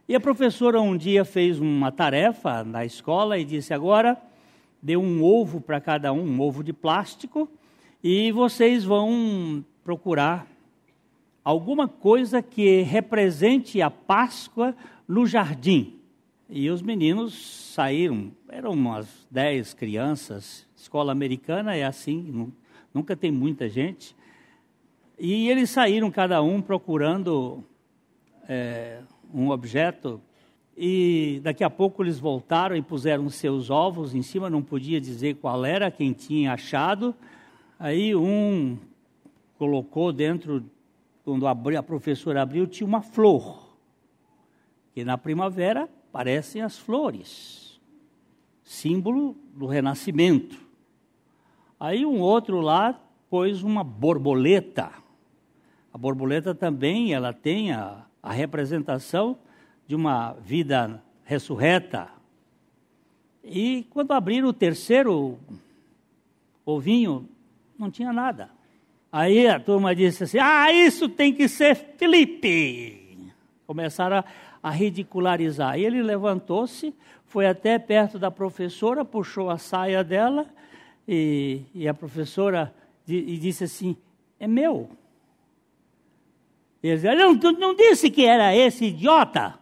E 0.08 0.14
a 0.14 0.20
professora 0.20 0.80
um 0.80 0.96
dia 0.96 1.26
fez 1.26 1.60
uma 1.60 1.92
tarefa 1.92 2.64
na 2.64 2.86
escola 2.86 3.40
e 3.40 3.44
disse: 3.44 3.74
agora 3.74 4.16
deu 4.80 5.02
um 5.02 5.24
ovo 5.24 5.60
para 5.60 5.82
cada 5.82 6.14
um, 6.14 6.22
um 6.22 6.40
ovo 6.40 6.64
de 6.64 6.72
plástico, 6.72 7.50
e 8.04 8.32
vocês 8.32 8.84
vão 8.84 9.66
procurar 9.84 10.46
alguma 11.44 11.88
coisa 11.88 12.44
que 12.44 12.84
represente 12.84 13.82
a 13.82 13.90
Páscoa 13.90 14.76
no 15.08 15.26
jardim. 15.26 15.96
E 16.48 16.70
os 16.70 16.84
meninos 16.84 17.74
saíram, 17.74 18.32
eram 18.50 18.70
umas 18.74 19.28
dez 19.32 19.74
crianças, 19.74 20.68
escola 20.76 21.12
americana 21.12 21.76
é 21.76 21.84
assim, 21.84 22.54
nunca 22.94 23.16
tem 23.16 23.32
muita 23.32 23.68
gente. 23.68 24.16
E 25.20 25.50
eles 25.50 25.72
saíram 25.72 26.12
cada 26.12 26.42
um 26.44 26.62
procurando 26.62 27.64
é, 28.48 29.00
um 29.34 29.50
objeto 29.50 30.22
e 30.78 31.40
daqui 31.44 31.64
a 31.64 31.72
pouco 31.72 32.04
eles 32.04 32.20
voltaram 32.20 32.76
e 32.76 32.84
puseram 32.84 33.28
seus 33.32 33.72
ovos 33.72 34.14
em 34.14 34.22
cima, 34.22 34.48
não 34.48 34.62
podia 34.62 35.02
dizer 35.02 35.38
qual 35.38 35.66
era, 35.66 35.90
quem 35.90 36.14
tinha 36.14 36.54
achado. 36.54 37.16
Aí 37.80 38.16
um 38.16 38.78
colocou 39.58 40.14
dentro, 40.14 40.64
quando 41.26 41.48
a 41.48 41.82
professora 41.82 42.44
abriu, 42.44 42.68
tinha 42.68 42.86
uma 42.86 43.02
flor. 43.02 43.76
Que 44.94 45.04
na 45.04 45.18
primavera 45.18 45.90
parecem 46.12 46.62
as 46.62 46.78
flores, 46.78 47.82
símbolo 48.64 49.36
do 49.56 49.66
renascimento. 49.66 50.60
Aí 51.80 52.06
um 52.06 52.20
outro 52.20 52.62
lá 52.62 53.00
pôs 53.32 53.64
uma 53.64 53.84
borboleta. 53.84 54.92
A 55.98 56.00
borboleta 56.00 56.54
também, 56.54 57.12
ela 57.12 57.34
tem 57.34 57.72
a, 57.72 58.06
a 58.22 58.32
representação 58.32 59.36
de 59.88 59.96
uma 59.96 60.34
vida 60.34 61.02
ressurreta. 61.24 62.08
E 63.44 63.88
quando 63.90 64.12
abriram 64.12 64.48
o 64.48 64.54
terceiro 64.54 65.40
ovinho, 66.64 67.28
não 67.80 67.90
tinha 67.90 68.14
nada. 68.14 68.52
Aí 69.12 69.48
a 69.48 69.60
turma 69.60 69.96
disse 69.96 70.26
assim: 70.26 70.38
Ah, 70.38 70.72
isso 70.72 71.10
tem 71.10 71.34
que 71.34 71.48
ser 71.48 71.74
Felipe. 71.74 73.32
Começaram 73.66 74.18
a, 74.18 74.26
a 74.62 74.70
ridicularizar. 74.70 75.80
E 75.80 75.84
ele 75.84 76.04
levantou-se, 76.04 76.94
foi 77.26 77.48
até 77.48 77.80
perto 77.80 78.20
da 78.20 78.30
professora, 78.30 79.04
puxou 79.04 79.50
a 79.50 79.58
saia 79.58 80.04
dela, 80.04 80.46
e, 81.08 81.64
e 81.74 81.88
a 81.88 81.94
professora 81.96 82.72
e 83.08 83.36
disse 83.40 83.64
assim: 83.64 83.98
É 84.40 84.46
meu. 84.46 84.92
Ele 86.82 86.96
disse, 86.96 87.16
não, 87.16 87.34
não 87.54 87.76
disse 87.76 88.10
que 88.10 88.26
era 88.26 88.56
esse 88.56 88.86
idiota? 88.86 89.60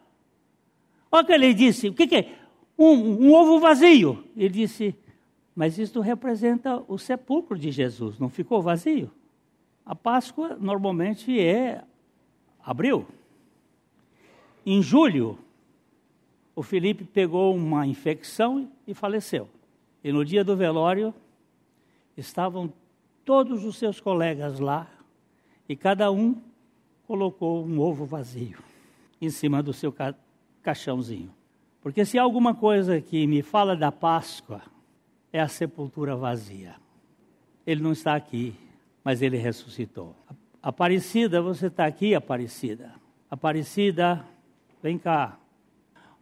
Olha 1.12 1.23
o 1.23 1.25
que 1.25 1.32
ele 1.32 1.54
disse: 1.54 1.89
o 1.89 1.93
que, 1.93 2.08
que 2.08 2.15
é? 2.15 2.36
Um, 2.78 3.28
um 3.28 3.34
ovo 3.34 3.60
vazio. 3.60 4.25
Ele 4.36 4.49
disse: 4.49 4.95
mas 5.56 5.78
isto 5.78 6.01
representa 6.01 6.84
o 6.86 6.97
sepulcro 6.97 7.58
de 7.58 7.71
Jesus, 7.71 8.19
não 8.19 8.28
ficou 8.28 8.62
vazio? 8.62 9.10
A 9.86 9.95
Páscoa 9.95 10.58
normalmente 10.60 11.39
é 11.39 11.82
abril. 12.62 13.08
Em 14.65 14.82
julho, 14.82 15.39
o 16.54 16.62
Felipe 16.62 17.06
pegou 17.06 17.56
uma 17.56 17.88
infecção 17.88 18.69
e 18.86 18.93
faleceu. 18.93 19.47
E 20.04 20.12
no 20.12 20.25
dia 20.25 20.43
do 20.43 20.58
velório, 20.58 21.13
estavam 22.17 22.71
todos 23.23 23.63
os 23.63 23.78
seus 23.78 24.01
colegas 24.01 24.60
lá, 24.60 24.89
e 25.69 25.75
cada 25.75 26.12
um 26.12 26.36
colocou 27.08 27.65
um 27.65 27.80
ovo 27.80 28.06
vazio 28.06 28.58
em 29.22 29.30
cima 29.30 29.62
do 29.62 29.74
seu 29.74 29.94
caixãozinho. 30.62 31.34
Porque 31.82 32.04
se 32.04 32.18
há 32.18 32.24
alguma 32.24 32.56
coisa 32.56 33.00
que 33.00 33.28
me 33.28 33.41
fala 33.41 33.76
da 33.76 33.91
Páscoa, 33.91 34.62
é 35.32 35.39
a 35.39 35.48
sepultura 35.48 36.15
vazia. 36.15 36.76
Ele 37.65 37.82
não 37.82 37.91
está 37.91 38.15
aqui, 38.15 38.56
mas 39.04 39.22
ele 39.22 39.38
ressuscitou. 39.38 40.15
Aparecida, 40.62 41.41
você 41.41 41.68
está 41.68 41.86
aqui, 41.86 42.15
Aparecida. 42.15 42.94
Aparecida, 43.30 44.26
vem 44.82 44.98
cá. 44.98 45.38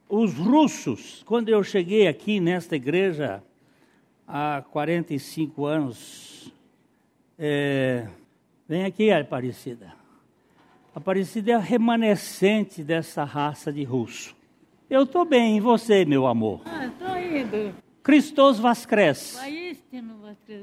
Os 0.10 0.34
russos, 0.34 1.24
quando 1.24 1.50
eu 1.50 1.63
cheguei 1.63 2.08
aqui 2.08 2.39
nesta 2.39 2.76
igreja, 2.76 3.41
há 4.28 4.63
45 4.72 5.65
anos, 5.65 6.54
é, 7.38 8.08
vem 8.67 8.84
aqui, 8.84 9.12
Aparecida. 9.12 10.03
Aparecida 10.95 11.53
é 11.53 11.58
remanescente 11.58 12.84
dessa 12.84 13.23
raça 13.23 13.73
de 13.73 13.84
russo. 13.84 14.36
Eu 14.88 15.03
estou 15.03 15.25
bem, 15.25 15.58
e 15.58 15.60
você, 15.60 16.06
meu 16.06 16.27
amor? 16.27 16.62
Ah, 16.65 16.86
estou 16.86 17.17
indo. 17.17 17.75
Cristos 18.03 18.60
Vascres. 18.60 19.39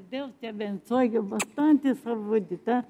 Deus 0.08 0.32
te 0.38 0.46
abençoe, 0.46 1.10
com 1.10 1.22
bastante 1.22 1.94
saúde, 1.96 2.56
tá? 2.58 2.84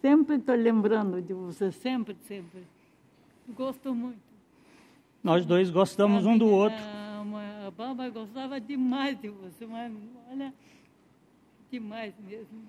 Sempre 0.00 0.36
estou 0.36 0.54
lembrando 0.54 1.20
de 1.20 1.32
você, 1.32 1.72
sempre, 1.72 2.16
sempre. 2.26 2.62
Gosto 3.48 3.94
muito. 3.94 4.20
Nós 5.22 5.44
dois 5.44 5.70
gostamos 5.70 6.26
um 6.26 6.38
do 6.38 6.46
outro. 6.46 6.78
A, 6.78 7.66
a 7.66 7.70
Baba 7.70 8.08
gostava 8.08 8.60
demais 8.60 9.20
de 9.20 9.28
você, 9.28 9.66
mas 9.66 9.92
olha, 10.30 10.54
demais 11.70 12.14
mesmo. 12.24 12.68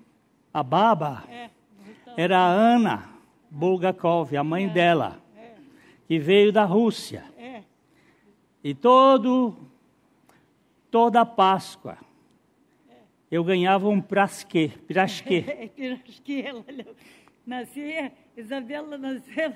A 0.52 0.62
Baba 0.62 1.22
é, 1.28 1.50
era 2.16 2.38
a 2.38 2.48
Ana. 2.48 3.19
Bulgakov, 3.50 4.36
a 4.36 4.44
mãe 4.44 4.66
é, 4.66 4.68
dela, 4.68 5.22
é. 5.36 5.54
que 6.06 6.18
veio 6.18 6.52
da 6.52 6.64
Rússia. 6.64 7.24
É. 7.36 7.62
E 8.62 8.74
todo, 8.74 9.56
toda 10.90 11.22
a 11.22 11.26
Páscoa, 11.26 11.98
eu 13.30 13.42
ganhava 13.44 13.88
um 13.88 14.00
prasque, 14.00 14.68
pirasque. 14.86 15.42
pirasque, 15.76 16.42
ela 16.42 16.64
nascia, 17.46 18.12
Isabela 18.36 18.96
nasceu, 18.98 19.52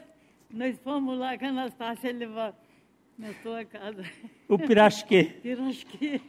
nós 0.51 0.79
fomos 0.79 1.19
lá 1.19 1.37
com 1.37 1.47
a 1.47 1.49
Anastácia 1.49 2.13
levar 2.13 2.55
Na 3.19 3.33
sua 3.43 3.65
casa. 3.65 4.05
O 4.49 4.59
pirasquê. 4.59 5.25
Pirasquê. 5.43 6.21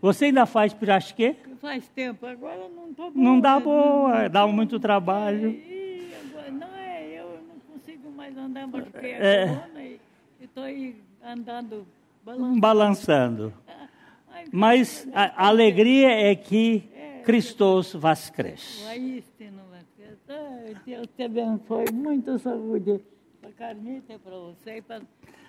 Você 0.00 0.26
ainda 0.26 0.44
faz 0.44 0.74
pirasquê? 0.74 1.36
Faz 1.60 1.88
tempo, 1.88 2.26
agora 2.26 2.68
não 2.68 2.90
estou 2.90 3.10
boa. 3.10 3.24
Não 3.24 3.40
dá 3.40 3.58
né? 3.58 3.64
boa, 3.64 4.28
dá 4.28 4.46
muito 4.46 4.78
trabalho. 4.78 5.50
Ih, 5.50 6.12
agora, 6.30 6.50
não 6.50 6.76
é, 6.76 6.85
consigo 8.26 8.34
mais 8.34 8.36
andar 8.36 8.68
porque 8.68 9.06
é, 9.06 9.44
É. 9.44 9.98
e 10.40 10.44
estou 10.44 10.62
aí 10.62 10.96
andando, 11.24 11.86
balançando. 12.24 12.60
Balançando. 12.60 13.54
Mas 14.52 15.08
a 15.14 15.44
a 15.44 15.48
alegria 15.48 16.10
é 16.10 16.34
que 16.34 16.88
Cristos 17.24 17.94
vas 17.94 18.30
cresce. 18.30 18.84
Deus 20.84 21.06
te 21.16 21.22
abençoe. 21.24 21.86
Muita 21.92 22.38
saúde 22.38 23.00
para 23.40 23.50
Carmita, 23.52 24.12
e 24.14 24.18
para 24.18 24.36
você 24.36 24.76
e 24.78 24.82
para 24.82 25.02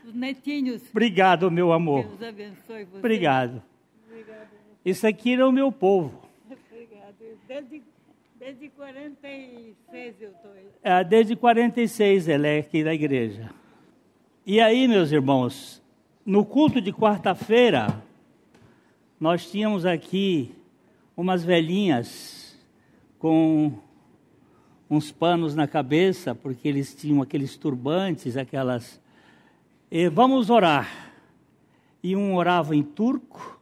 os 0.05 0.13
netinhos. 0.13 0.81
Obrigado, 0.89 1.51
meu 1.51 1.71
amor. 1.71 2.03
Deus 2.05 2.23
abençoe 2.23 2.85
você. 2.85 2.97
Obrigado. 2.97 3.61
Obrigado. 4.07 4.47
Isso 4.83 5.05
aqui 5.05 5.33
é 5.33 5.45
o 5.45 5.51
meu 5.51 5.71
povo. 5.71 6.21
Obrigado. 6.71 7.15
Desde, 7.47 7.83
desde 8.47 8.69
46 8.69 10.21
eu 10.21 10.31
estou 10.31 10.51
aí. 10.51 10.67
É, 10.81 11.03
Desde 11.03 11.35
46 11.35 12.29
ele 12.29 12.47
é 12.47 12.59
aqui 12.59 12.81
da 12.81 12.93
igreja. 12.93 13.49
E 14.45 14.61
aí, 14.61 14.87
meus 14.87 15.11
irmãos, 15.11 15.83
no 16.25 16.45
culto 16.45 16.79
de 16.79 16.93
quarta-feira, 16.93 18.01
nós 19.19 19.51
tínhamos 19.51 19.85
aqui 19.85 20.55
umas 21.17 21.43
velhinhas 21.43 22.57
com 23.19 23.73
uns 24.89 25.11
panos 25.11 25.53
na 25.53 25.67
cabeça, 25.67 26.33
porque 26.33 26.69
eles 26.69 26.95
tinham 26.95 27.21
aqueles 27.21 27.57
turbantes, 27.57 28.37
aquelas. 28.37 29.01
E 29.91 30.07
vamos 30.07 30.49
orar. 30.49 31.11
E 32.01 32.15
um 32.15 32.33
orava 32.35 32.73
em 32.73 32.83
turco, 32.83 33.59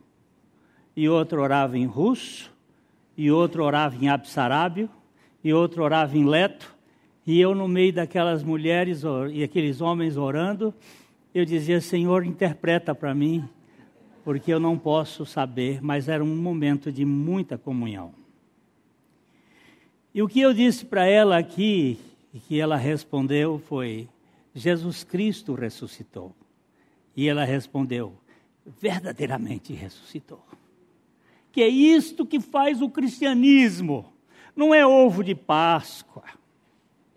e 0.95 1.09
outro 1.09 1.41
orava 1.41 1.75
em 1.75 1.85
russo, 1.85 2.54
e 3.17 3.31
outro 3.31 3.63
orava 3.63 3.95
em 3.95 4.09
absarábio, 4.09 4.89
e 5.43 5.53
outro 5.53 5.83
orava 5.83 6.17
em 6.17 6.25
leto, 6.25 6.75
e 7.25 7.39
eu 7.39 7.55
no 7.55 7.67
meio 7.67 7.93
daquelas 7.93 8.43
mulheres 8.43 9.03
e 9.31 9.43
aqueles 9.43 9.81
homens 9.81 10.17
orando, 10.17 10.73
eu 11.33 11.43
dizia, 11.43 11.81
Senhor, 11.81 12.25
interpreta 12.25 12.93
para 12.95 13.13
mim, 13.13 13.47
porque 14.23 14.53
eu 14.53 14.59
não 14.59 14.77
posso 14.77 15.25
saber, 15.25 15.81
mas 15.81 16.07
era 16.07 16.23
um 16.23 16.35
momento 16.35 16.91
de 16.91 17.03
muita 17.05 17.57
comunhão. 17.57 18.13
E 20.13 20.21
o 20.21 20.27
que 20.27 20.39
eu 20.39 20.53
disse 20.53 20.85
para 20.85 21.05
ela 21.05 21.37
aqui, 21.37 21.99
e 22.33 22.39
que 22.39 22.59
ela 22.59 22.77
respondeu 22.77 23.59
foi: 23.59 24.07
Jesus 24.53 25.03
Cristo 25.03 25.53
ressuscitou. 25.53 26.33
E 27.15 27.27
ela 27.27 27.43
respondeu: 27.43 28.13
verdadeiramente 28.81 29.73
ressuscitou. 29.73 30.43
Que 31.55 31.63
é 31.63 31.69
isto 31.69 32.25
que 32.25 32.37
faz 32.37 32.81
o 32.81 32.89
cristianismo. 32.89 34.11
Não 34.53 34.75
é 34.75 34.85
ovo 34.85 35.23
de 35.23 35.33
Páscoa, 35.33 36.25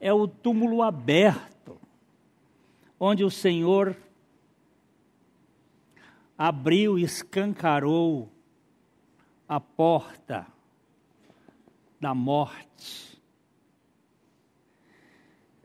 é 0.01 0.13
o 0.13 0.29
túmulo 0.29 0.81
aberto, 0.81 1.77
onde 3.01 3.25
o 3.25 3.31
Senhor 3.33 3.97
abriu 6.39 6.97
escancarou 6.97 8.31
a 9.49 9.59
porta 9.59 10.47
da 12.01 12.15
morte. 12.15 13.21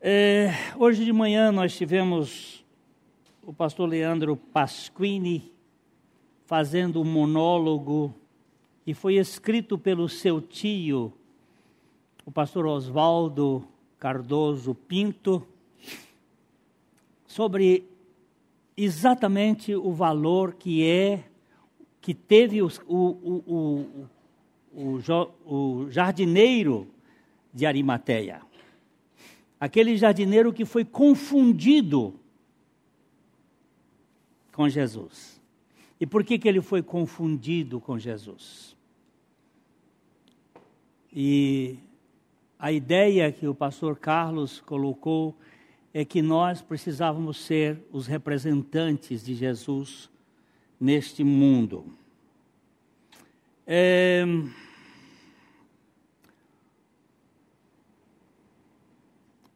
É, 0.02 0.50
hoje 0.80 1.06
de 1.06 1.14
manhã 1.14 1.52
nós 1.52 1.78
tivemos 1.78 2.66
o 3.44 3.54
pastor 3.54 3.88
Leandro 3.88 4.36
Pasquini 4.36 5.54
fazendo 6.48 7.00
um 7.00 7.06
monólogo 7.06 8.23
que 8.84 8.94
foi 8.94 9.16
escrito 9.16 9.78
pelo 9.78 10.10
seu 10.10 10.42
tio, 10.42 11.14
o 12.26 12.32
pastor 12.32 12.66
Oswaldo 12.66 13.66
Cardoso 13.98 14.76
Pinto, 14.76 15.46
sobre 17.26 17.88
exatamente 18.76 19.74
o 19.76 19.92
valor 19.94 20.54
que 20.54 20.86
é 20.86 21.24
que 22.02 22.14
teve 22.14 22.62
o, 22.62 22.68
o, 22.86 24.08
o, 24.76 25.00
o 25.46 25.90
jardineiro 25.90 26.88
de 27.54 27.66
Arimateia. 27.66 28.42
Aquele 29.58 29.96
jardineiro 29.96 30.52
que 30.52 30.66
foi 30.66 30.84
confundido 30.84 32.20
com 34.52 34.68
Jesus. 34.68 35.42
E 36.00 36.06
por 36.06 36.26
que, 36.26 36.38
que 36.38 36.50
ele 36.50 36.60
foi 36.60 36.84
confundido 36.84 37.80
com 37.80 37.98
Jesus? 37.98 38.73
E 41.16 41.78
a 42.58 42.72
ideia 42.72 43.32
que 43.32 43.48
o 43.48 43.54
pastor 43.54 43.98
Carlos 43.98 44.60
colocou 44.62 45.38
é 45.94 46.04
que 46.04 46.22
nós 46.22 46.62
precisávamos 46.62 47.38
ser 47.46 47.80
os 47.92 48.08
representantes 48.08 49.24
de 49.24 49.36
Jesus 49.36 50.10
neste 50.80 51.24
mundo. 51.24 51.86
É, 53.68 54.26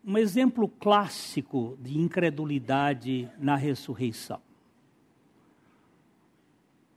Um 0.10 0.18
exemplo 0.18 0.70
clássico 0.70 1.78
de 1.82 1.98
incredulidade 2.00 3.30
na 3.38 3.58
ressurreição. 3.58 4.40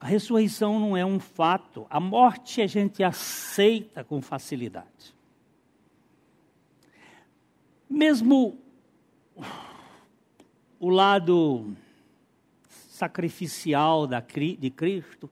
A 0.00 0.06
ressurreição 0.06 0.80
não 0.80 0.96
é 0.96 1.04
um 1.04 1.20
fato, 1.20 1.86
a 1.90 2.00
morte 2.00 2.62
a 2.62 2.66
gente 2.66 3.04
aceita 3.04 4.02
com 4.02 4.22
facilidade. 4.22 5.14
Mesmo 7.88 8.58
o 10.78 10.88
lado 10.88 11.76
sacrificial 12.66 14.06
de 14.06 14.70
Cristo, 14.70 15.28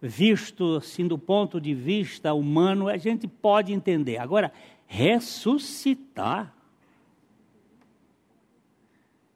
visto 0.00 0.76
assim 0.76 1.06
do 1.06 1.18
ponto 1.18 1.60
de 1.60 1.74
vista 1.74 2.32
humano, 2.32 2.88
a 2.88 2.96
gente 2.96 3.28
pode 3.28 3.74
entender. 3.74 4.16
Agora, 4.16 4.50
ressuscitar, 4.86 6.54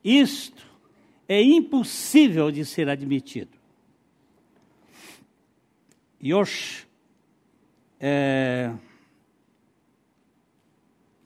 isto 0.02 0.66
é 1.28 1.42
impossível 1.42 2.50
de 2.50 2.64
ser 2.64 2.88
admitido. 2.88 3.62
Josh 6.22 6.87
eh, 7.98 8.72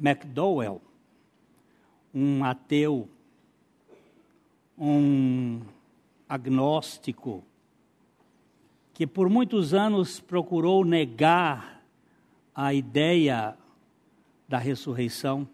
McDowell, 0.01 0.81
um 2.15 2.43
ateu, 2.43 3.07
um 4.79 5.61
agnóstico, 6.27 7.45
que 8.95 9.07
por 9.07 9.29
muitos 9.29 9.75
anos 9.75 10.19
procurou 10.19 10.83
negar 10.83 11.85
a 12.55 12.73
ideia 12.73 13.55
da 14.49 14.57
ressurreição. 14.57 15.47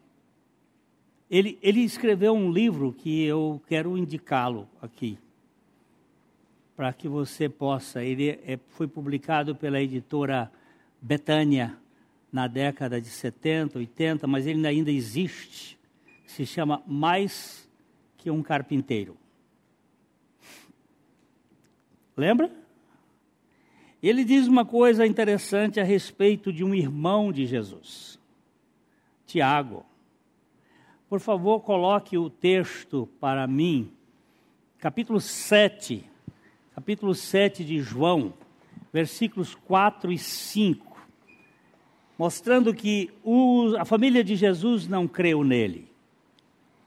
Ele, 1.29 1.59
ele 1.61 1.81
escreveu 1.81 2.33
um 2.33 2.53
livro 2.53 2.93
que 2.93 3.25
eu 3.25 3.61
quero 3.67 3.99
indicá-lo 3.99 4.69
aqui, 4.81 5.19
para 6.77 6.93
que 6.93 7.09
você 7.09 7.49
possa. 7.49 8.03
Ele 8.03 8.31
é, 8.31 8.59
foi 8.71 8.87
publicado 8.87 9.55
pela 9.55 9.81
editora 9.81 10.51
Betânia 11.01 11.77
na 12.33 12.47
década 12.47 13.01
de 13.01 13.09
70, 13.09 13.79
80, 13.79 14.27
mas 14.27 14.47
ele 14.47 14.67
ainda 14.67 14.91
existe. 14.91 15.79
Se 16.27 16.47
chama 16.47 16.83
Mais 16.87 17.69
que 18.17 18.31
um 18.31 18.43
Carpinteiro. 18.43 19.17
Lembra? 22.17 22.51
Ele 24.03 24.25
diz 24.25 24.49
uma 24.49 24.65
coisa 24.65 25.07
interessante 25.07 25.79
a 25.79 25.85
respeito 25.85 26.53
de 26.53 26.65
um 26.65 26.75
irmão 26.75 27.31
de 27.31 27.47
Jesus, 27.47 28.19
Tiago. 29.27 29.87
Por 31.09 31.21
favor, 31.21 31.61
coloque 31.61 32.19
o 32.19 32.29
texto 32.29 33.09
para 33.21 33.47
mim, 33.47 33.93
capítulo 34.79 35.21
7, 35.21 36.11
capítulo 36.75 37.15
7 37.15 37.65
de 37.65 37.81
João, 37.81 38.33
versículos 38.93 39.55
4 39.55 40.13
e 40.13 40.19
5, 40.19 40.97
mostrando 42.19 42.75
que 42.75 43.11
o- 43.23 43.75
a 43.79 43.85
família 43.85 44.23
de 44.23 44.37
Jesus 44.37 44.87
não 44.87 45.07
creu 45.07 45.45
nele. 45.45 45.91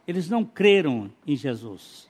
Eles 0.08 0.30
não 0.30 0.44
creram 0.46 1.12
em 1.26 1.36
Jesus. 1.36 2.08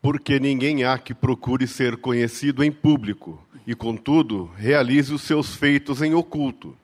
Porque 0.00 0.38
ninguém 0.38 0.84
há 0.84 0.98
que 0.98 1.12
procure 1.14 1.66
ser 1.66 1.96
conhecido 1.96 2.62
em 2.62 2.70
público, 2.70 3.44
e 3.66 3.74
contudo 3.74 4.50
realize 4.56 5.12
os 5.12 5.22
seus 5.22 5.54
feitos 5.54 6.00
em 6.00 6.14
oculto. 6.14 6.76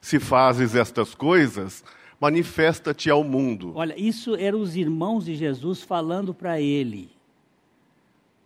Se 0.00 0.18
fazes 0.18 0.74
estas 0.74 1.14
coisas, 1.14 1.84
manifesta-te 2.18 3.10
ao 3.10 3.22
mundo. 3.22 3.72
Olha, 3.74 3.94
isso 4.00 4.34
eram 4.34 4.60
os 4.60 4.76
irmãos 4.76 5.26
de 5.26 5.34
Jesus 5.34 5.82
falando 5.82 6.32
para 6.32 6.60
ele. 6.60 7.10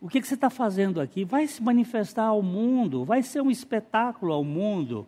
O 0.04 0.08
que, 0.08 0.20
que 0.20 0.28
você 0.28 0.34
está 0.34 0.50
fazendo 0.50 1.00
aqui? 1.00 1.24
Vai 1.24 1.46
se 1.46 1.62
manifestar 1.62 2.26
ao 2.26 2.42
mundo, 2.42 3.06
vai 3.06 3.22
ser 3.22 3.40
um 3.40 3.50
espetáculo 3.50 4.34
ao 4.34 4.44
mundo. 4.44 5.06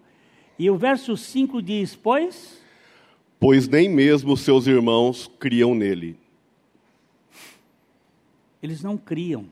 E 0.59 0.71
o 0.71 0.79
verso 0.79 1.19
5 1.19 1.61
diz: 1.61 1.95
Pois. 1.95 2.63
Pois 3.39 3.69
nem 3.69 3.91
mesmo 3.91 4.35
seus 4.39 4.67
irmãos 4.67 5.31
criam 5.39 5.75
nele. 5.75 6.19
Eles 8.63 8.83
não 8.83 8.97
criam. 8.97 9.45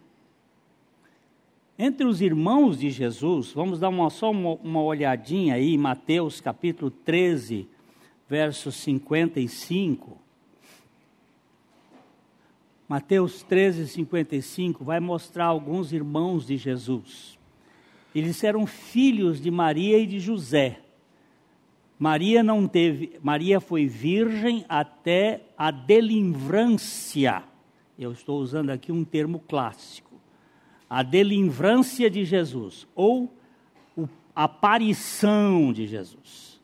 Entre 1.78 2.06
os 2.06 2.22
irmãos 2.22 2.78
de 2.78 2.88
Jesus, 2.88 3.52
vamos 3.52 3.78
dar 3.78 3.90
uma, 3.90 4.08
só 4.08 4.30
uma, 4.30 4.54
uma 4.54 4.82
olhadinha 4.82 5.56
aí, 5.56 5.76
Mateus 5.76 6.40
capítulo 6.40 6.90
13, 6.90 7.68
verso 8.26 8.72
55. 8.72 10.23
Mateus 12.88 13.42
13, 13.42 13.88
55 13.88 14.84
vai 14.84 15.00
mostrar 15.00 15.46
alguns 15.46 15.92
irmãos 15.92 16.46
de 16.46 16.56
Jesus. 16.56 17.38
Eles 18.14 18.44
eram 18.44 18.66
filhos 18.66 19.40
de 19.40 19.50
Maria 19.50 19.98
e 19.98 20.06
de 20.06 20.20
José. 20.20 20.80
Maria 21.98 22.42
não 22.42 22.68
teve, 22.68 23.18
Maria 23.22 23.60
foi 23.60 23.86
virgem 23.86 24.64
até 24.68 25.42
a 25.56 25.70
delivrância. 25.70 27.42
Eu 27.98 28.12
estou 28.12 28.40
usando 28.40 28.70
aqui 28.70 28.92
um 28.92 29.04
termo 29.04 29.38
clássico. 29.40 30.12
A 30.88 31.02
delivrância 31.02 32.10
de 32.10 32.24
Jesus 32.24 32.86
ou 32.94 33.32
a 34.36 34.44
aparição 34.44 35.72
de 35.72 35.86
Jesus. 35.86 36.60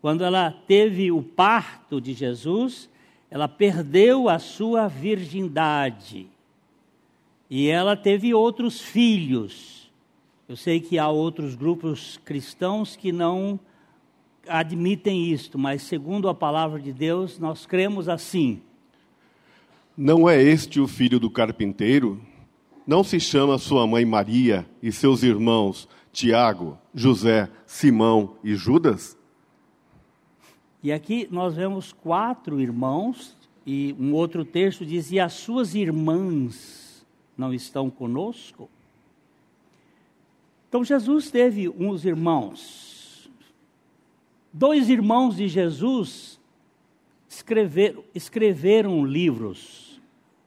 Quando 0.00 0.24
ela 0.24 0.50
teve 0.50 1.12
o 1.12 1.22
parto 1.22 2.00
de 2.00 2.12
Jesus, 2.12 2.90
ela 3.32 3.48
perdeu 3.48 4.28
a 4.28 4.38
sua 4.38 4.88
virgindade. 4.88 6.28
E 7.48 7.66
ela 7.66 7.96
teve 7.96 8.34
outros 8.34 8.78
filhos. 8.78 9.90
Eu 10.46 10.54
sei 10.54 10.80
que 10.80 10.98
há 10.98 11.08
outros 11.08 11.54
grupos 11.54 12.20
cristãos 12.26 12.94
que 12.94 13.10
não 13.10 13.58
admitem 14.46 15.32
isto, 15.32 15.58
mas 15.58 15.80
segundo 15.80 16.28
a 16.28 16.34
palavra 16.34 16.78
de 16.78 16.92
Deus, 16.92 17.38
nós 17.38 17.64
cremos 17.64 18.06
assim. 18.06 18.60
Não 19.96 20.28
é 20.28 20.42
este 20.42 20.78
o 20.78 20.86
filho 20.86 21.18
do 21.18 21.30
carpinteiro? 21.30 22.20
Não 22.86 23.02
se 23.02 23.18
chama 23.18 23.56
sua 23.56 23.86
mãe 23.86 24.04
Maria 24.04 24.66
e 24.82 24.92
seus 24.92 25.22
irmãos 25.22 25.88
Tiago, 26.12 26.76
José, 26.92 27.48
Simão 27.64 28.36
e 28.44 28.54
Judas? 28.54 29.16
E 30.82 30.90
aqui 30.90 31.28
nós 31.30 31.54
vemos 31.54 31.92
quatro 31.92 32.60
irmãos, 32.60 33.36
e 33.64 33.94
um 33.98 34.12
outro 34.12 34.44
texto 34.44 34.84
diz: 34.84 35.12
E 35.12 35.20
as 35.20 35.32
suas 35.34 35.74
irmãs 35.74 37.06
não 37.38 37.54
estão 37.54 37.88
conosco? 37.88 38.68
Então 40.68 40.82
Jesus 40.82 41.30
teve 41.30 41.68
uns 41.68 42.04
irmãos. 42.04 43.30
Dois 44.52 44.90
irmãos 44.90 45.36
de 45.36 45.46
Jesus 45.46 46.40
escrever, 47.28 47.98
escreveram 48.14 49.04
livros. 49.04 50.00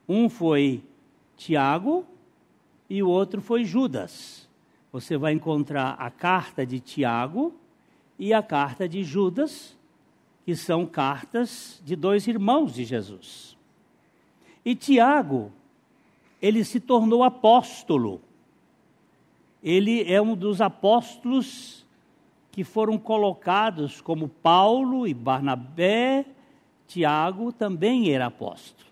Um 0.08 0.28
foi 0.28 0.82
Tiago 1.36 2.04
e 2.90 3.02
o 3.02 3.08
outro 3.08 3.40
foi 3.40 3.64
Judas. 3.64 4.48
Você 4.92 5.16
vai 5.16 5.32
encontrar 5.32 5.96
a 5.98 6.10
carta 6.10 6.64
de 6.66 6.78
Tiago 6.78 7.54
e 8.18 8.32
a 8.32 8.42
carta 8.42 8.88
de 8.88 9.02
Judas 9.02 9.75
que 10.46 10.54
são 10.54 10.86
cartas 10.86 11.82
de 11.84 11.96
dois 11.96 12.28
irmãos 12.28 12.72
de 12.72 12.84
Jesus. 12.84 13.56
E 14.64 14.76
Tiago, 14.76 15.50
ele 16.40 16.64
se 16.64 16.78
tornou 16.78 17.24
apóstolo. 17.24 18.20
Ele 19.60 20.04
é 20.04 20.22
um 20.22 20.36
dos 20.36 20.60
apóstolos 20.60 21.84
que 22.52 22.62
foram 22.62 22.96
colocados 22.96 24.00
como 24.00 24.28
Paulo 24.28 25.04
e 25.04 25.12
Barnabé, 25.12 26.24
Tiago 26.86 27.50
também 27.50 28.12
era 28.12 28.26
apóstolo. 28.26 28.88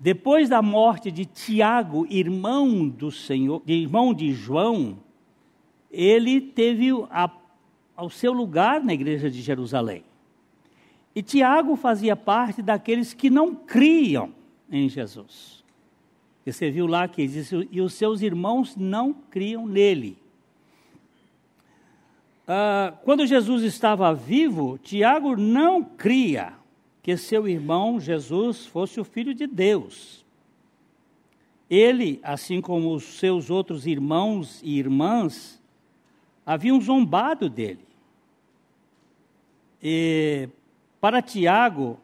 Depois 0.00 0.48
da 0.48 0.60
morte 0.60 1.12
de 1.12 1.24
Tiago, 1.24 2.08
irmão 2.10 2.88
do 2.88 3.12
Senhor, 3.12 3.62
irmão 3.64 4.12
de 4.12 4.32
João, 4.32 4.98
ele 5.92 6.40
teve 6.40 6.90
a 7.08 7.30
ao 7.96 8.10
seu 8.10 8.32
lugar 8.32 8.82
na 8.82 8.92
igreja 8.92 9.30
de 9.30 9.40
Jerusalém. 9.40 10.04
E 11.14 11.22
Tiago 11.22 11.76
fazia 11.76 12.14
parte 12.14 12.60
daqueles 12.60 13.14
que 13.14 13.30
não 13.30 13.54
criam 13.54 14.32
em 14.70 14.88
Jesus. 14.88 15.64
E 16.44 16.52
você 16.52 16.70
viu 16.70 16.86
lá 16.86 17.08
que 17.08 17.26
diz, 17.26 17.50
e 17.70 17.80
os 17.80 17.94
seus 17.94 18.20
irmãos 18.20 18.76
não 18.76 19.12
criam 19.12 19.66
nele. 19.66 20.18
Ah, 22.46 22.94
quando 23.02 23.26
Jesus 23.26 23.64
estava 23.64 24.14
vivo, 24.14 24.78
Tiago 24.78 25.36
não 25.36 25.82
cria 25.82 26.52
que 27.02 27.16
seu 27.16 27.48
irmão 27.48 27.98
Jesus 27.98 28.66
fosse 28.66 29.00
o 29.00 29.04
filho 29.04 29.34
de 29.34 29.46
Deus. 29.46 30.24
Ele, 31.68 32.20
assim 32.22 32.60
como 32.60 32.94
os 32.94 33.04
seus 33.04 33.50
outros 33.50 33.86
irmãos 33.86 34.60
e 34.62 34.78
irmãs, 34.78 35.55
haviam 36.46 36.80
zombado 36.80 37.50
dele. 37.50 37.84
E 39.82 40.48
para 41.00 41.20
Tiago, 41.20 41.98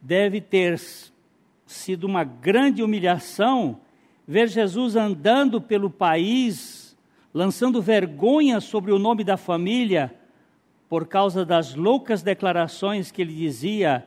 deve 0.00 0.40
ter 0.40 0.78
sido 1.66 2.04
uma 2.04 2.22
grande 2.22 2.82
humilhação 2.82 3.80
ver 4.26 4.48
Jesus 4.48 4.94
andando 4.94 5.60
pelo 5.60 5.90
país, 5.90 6.96
lançando 7.32 7.82
vergonha 7.82 8.60
sobre 8.60 8.92
o 8.92 8.98
nome 8.98 9.24
da 9.24 9.36
família, 9.36 10.14
por 10.88 11.06
causa 11.06 11.44
das 11.44 11.74
loucas 11.74 12.22
declarações 12.22 13.10
que 13.10 13.22
ele 13.22 13.34
dizia: 13.34 14.06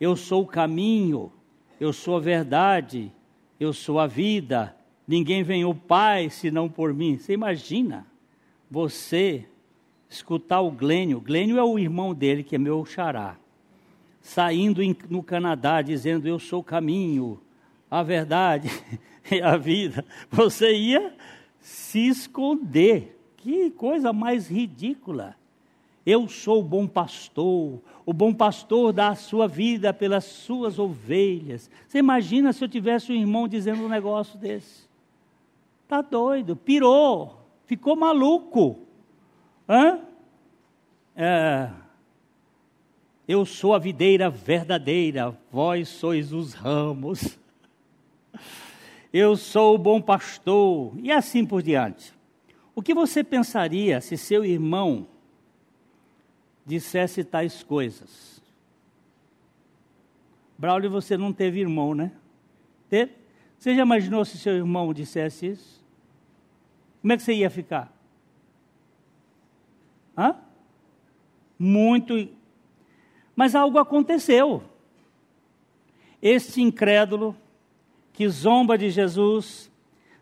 Eu 0.00 0.16
sou 0.16 0.42
o 0.42 0.46
caminho, 0.46 1.32
eu 1.80 1.92
sou 1.92 2.16
a 2.16 2.20
verdade, 2.20 3.12
eu 3.58 3.72
sou 3.72 3.98
a 3.98 4.06
vida, 4.06 4.76
ninguém 5.06 5.42
vem 5.42 5.62
ao 5.62 5.74
Pai 5.74 6.28
senão 6.28 6.68
por 6.68 6.92
mim. 6.92 7.18
Você 7.18 7.32
imagina 7.32 8.11
você 8.72 9.44
escutar 10.08 10.62
o 10.62 10.70
Glênio. 10.70 11.20
Glênio 11.20 11.58
é 11.58 11.62
o 11.62 11.78
irmão 11.78 12.14
dele, 12.14 12.42
que 12.42 12.56
é 12.56 12.58
meu 12.58 12.82
xará. 12.86 13.36
Saindo 14.22 14.82
em, 14.82 14.96
no 15.10 15.22
Canadá, 15.22 15.82
dizendo: 15.82 16.26
Eu 16.26 16.38
sou 16.38 16.60
o 16.60 16.64
caminho, 16.64 17.38
a 17.90 18.02
verdade 18.02 18.70
e 19.30 19.42
a 19.42 19.58
vida. 19.58 20.02
Você 20.30 20.74
ia 20.74 21.14
se 21.60 22.08
esconder. 22.08 23.18
Que 23.36 23.70
coisa 23.72 24.10
mais 24.10 24.48
ridícula. 24.48 25.36
Eu 26.06 26.26
sou 26.26 26.60
o 26.60 26.64
bom 26.64 26.86
pastor, 26.86 27.78
o 28.06 28.12
bom 28.12 28.32
pastor 28.32 28.92
dá 28.92 29.08
a 29.08 29.14
sua 29.14 29.46
vida 29.46 29.92
pelas 29.92 30.24
suas 30.24 30.78
ovelhas. 30.78 31.70
Você 31.86 31.98
imagina 31.98 32.52
se 32.52 32.64
eu 32.64 32.68
tivesse 32.68 33.12
um 33.12 33.16
irmão 33.16 33.46
dizendo 33.46 33.84
um 33.84 33.88
negócio 33.88 34.38
desse? 34.38 34.88
Tá 35.86 36.00
doido, 36.00 36.56
pirou, 36.56 37.41
ficou 37.66 37.96
maluco. 37.96 38.78
Hã? 39.68 40.00
É, 41.14 41.70
eu 43.26 43.44
sou 43.46 43.74
a 43.74 43.78
videira 43.78 44.28
verdadeira, 44.28 45.36
vós 45.50 45.88
sois 45.88 46.32
os 46.32 46.54
ramos. 46.54 47.38
Eu 49.12 49.36
sou 49.36 49.74
o 49.74 49.78
bom 49.78 50.00
pastor, 50.00 50.92
e 50.98 51.12
assim 51.12 51.44
por 51.44 51.62
diante. 51.62 52.14
O 52.74 52.82
que 52.82 52.94
você 52.94 53.22
pensaria 53.22 54.00
se 54.00 54.16
seu 54.16 54.44
irmão 54.44 55.06
dissesse 56.64 57.22
tais 57.22 57.62
coisas? 57.62 58.42
Braulio, 60.56 60.90
você 60.90 61.16
não 61.16 61.32
teve 61.32 61.60
irmão, 61.60 61.94
né? 61.94 62.12
Teve? 62.88 63.12
Você 63.58 63.74
já 63.74 63.82
imaginou 63.82 64.24
se 64.24 64.38
seu 64.38 64.54
irmão 64.54 64.92
dissesse 64.94 65.48
isso? 65.48 65.81
Como 67.02 67.12
é 67.12 67.16
que 67.16 67.22
você 67.22 67.34
ia 67.34 67.50
ficar? 67.50 67.92
Hã? 70.16 70.36
Muito. 71.58 72.28
Mas 73.34 73.56
algo 73.56 73.78
aconteceu. 73.78 74.62
Este 76.22 76.62
incrédulo 76.62 77.36
que 78.12 78.28
zomba 78.28 78.78
de 78.78 78.88
Jesus, 78.88 79.70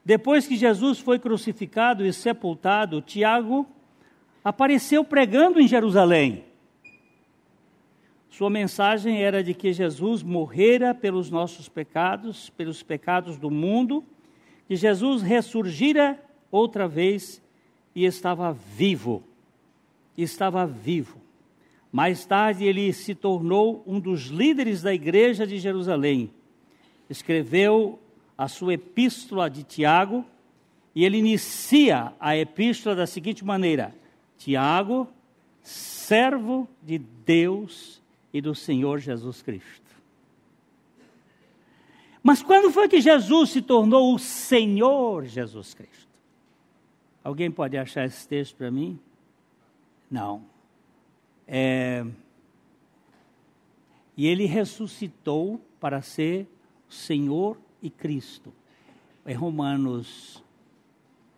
depois 0.02 0.46
que 0.46 0.56
Jesus 0.56 0.98
foi 0.98 1.18
crucificado 1.18 2.06
e 2.06 2.12
sepultado, 2.14 3.02
Tiago 3.02 3.66
apareceu 4.42 5.04
pregando 5.04 5.60
em 5.60 5.68
Jerusalém. 5.68 6.46
Sua 8.30 8.48
mensagem 8.48 9.22
era 9.22 9.44
de 9.44 9.52
que 9.52 9.70
Jesus 9.70 10.22
morrera 10.22 10.94
pelos 10.94 11.30
nossos 11.30 11.68
pecados, 11.68 12.48
pelos 12.48 12.82
pecados 12.82 13.36
do 13.36 13.50
mundo, 13.50 14.02
que 14.66 14.76
Jesus 14.76 15.20
ressurgira 15.20 16.18
outra 16.50 16.86
vez 16.88 17.42
e 17.94 18.04
estava 18.04 18.52
vivo 18.52 19.24
estava 20.22 20.66
vivo. 20.66 21.20
Mais 21.92 22.24
tarde, 22.24 22.64
ele 22.64 22.92
se 22.92 23.14
tornou 23.14 23.82
um 23.86 23.98
dos 23.98 24.26
líderes 24.26 24.82
da 24.82 24.94
igreja 24.94 25.46
de 25.46 25.58
Jerusalém. 25.58 26.30
Escreveu 27.08 27.98
a 28.38 28.46
sua 28.46 28.74
epístola 28.74 29.50
de 29.50 29.64
Tiago, 29.64 30.24
e 30.94 31.04
ele 31.04 31.18
inicia 31.18 32.12
a 32.18 32.36
epístola 32.36 32.94
da 32.94 33.06
seguinte 33.06 33.44
maneira: 33.44 33.94
Tiago, 34.38 35.08
servo 35.62 36.68
de 36.82 36.98
Deus 36.98 38.00
e 38.32 38.40
do 38.40 38.54
Senhor 38.54 38.98
Jesus 39.00 39.42
Cristo. 39.42 39.80
Mas 42.22 42.42
quando 42.42 42.70
foi 42.70 42.86
que 42.86 43.00
Jesus 43.00 43.50
se 43.50 43.62
tornou 43.62 44.14
o 44.14 44.18
Senhor 44.18 45.24
Jesus 45.24 45.74
Cristo? 45.74 46.09
Alguém 47.22 47.50
pode 47.50 47.76
achar 47.76 48.04
esse 48.06 48.26
texto 48.26 48.56
para 48.56 48.70
mim? 48.70 48.98
Não. 50.10 50.42
É... 51.46 52.04
E 54.16 54.26
ele 54.26 54.46
ressuscitou 54.46 55.60
para 55.78 56.02
ser 56.02 56.46
Senhor 56.88 57.58
e 57.82 57.88
Cristo. 57.88 58.52
É 59.24 59.32
Romanos 59.32 60.42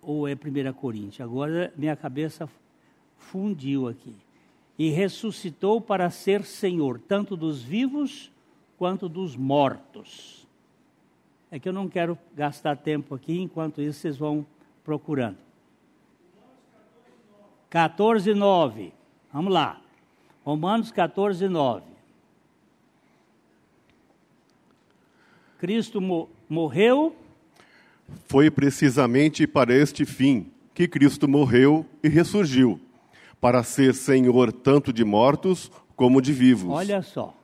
ou 0.00 0.26
é 0.26 0.32
1 0.32 0.72
Coríntios? 0.72 1.20
Agora 1.20 1.72
minha 1.76 1.96
cabeça 1.96 2.48
fundiu 3.16 3.88
aqui. 3.88 4.14
E 4.78 4.88
ressuscitou 4.88 5.80
para 5.80 6.10
ser 6.10 6.44
Senhor, 6.44 6.98
tanto 6.98 7.36
dos 7.36 7.62
vivos 7.62 8.32
quanto 8.78 9.08
dos 9.08 9.36
mortos. 9.36 10.46
É 11.50 11.58
que 11.58 11.68
eu 11.68 11.72
não 11.72 11.88
quero 11.88 12.18
gastar 12.34 12.76
tempo 12.78 13.14
aqui, 13.14 13.38
enquanto 13.38 13.82
isso 13.82 14.00
vocês 14.00 14.16
vão 14.16 14.46
procurando. 14.82 15.38
14, 17.72 18.34
9. 18.34 18.92
Vamos 19.32 19.50
lá. 19.50 19.80
Romanos 20.44 20.92
14, 20.92 21.48
9. 21.48 21.82
Cristo 25.56 25.98
mo 25.98 26.28
morreu. 26.46 27.16
Foi 28.26 28.50
precisamente 28.50 29.46
para 29.46 29.72
este 29.72 30.04
fim 30.04 30.52
que 30.74 30.86
Cristo 30.86 31.26
morreu 31.26 31.86
e 32.02 32.10
ressurgiu 32.10 32.78
para 33.40 33.62
ser 33.62 33.94
Senhor 33.94 34.52
tanto 34.52 34.92
de 34.92 35.02
mortos 35.02 35.72
como 35.96 36.20
de 36.20 36.34
vivos. 36.34 36.70
Olha 36.70 37.00
só. 37.00 37.34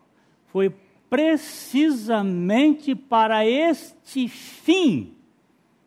Foi 0.49 0.71
precisamente 1.09 2.95
para 2.95 3.47
este 3.47 4.29
fim 4.29 5.15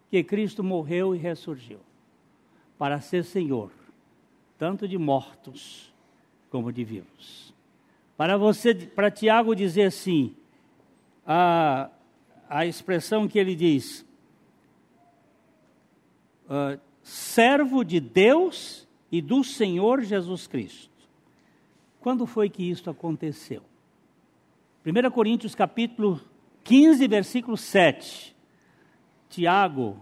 que 0.10 0.24
Cristo 0.24 0.64
morreu 0.64 1.14
e 1.14 1.20
ressurgiu 1.20 1.78
para 2.80 3.00
ser 3.00 3.24
Senhor 3.24 3.70
tanto 4.62 4.88
de 4.88 4.96
mortos 4.96 5.92
como 6.52 6.72
de 6.72 6.84
vivos. 6.84 7.52
Para 8.16 8.38
você, 8.38 8.76
para 8.76 9.10
Tiago 9.10 9.56
dizer 9.56 9.86
assim, 9.86 10.36
a, 11.26 11.90
a 12.48 12.64
expressão 12.64 13.28
que 13.28 13.40
ele 13.40 13.56
diz, 13.56 14.06
uh, 16.46 16.80
servo 17.02 17.84
de 17.84 18.00
Deus 18.00 18.88
e 19.12 19.20
do 19.20 19.44
Senhor 19.44 20.04
Jesus 20.04 20.46
Cristo. 20.46 20.92
Quando 22.00 22.28
foi 22.28 22.48
que 22.48 22.62
isso 22.62 22.88
aconteceu? 22.88 23.64
1 24.86 25.10
Coríntios 25.10 25.56
capítulo 25.56 26.22
15, 26.64 27.08
versículo 27.08 27.58
7. 27.58 28.36
Tiago 29.28 29.98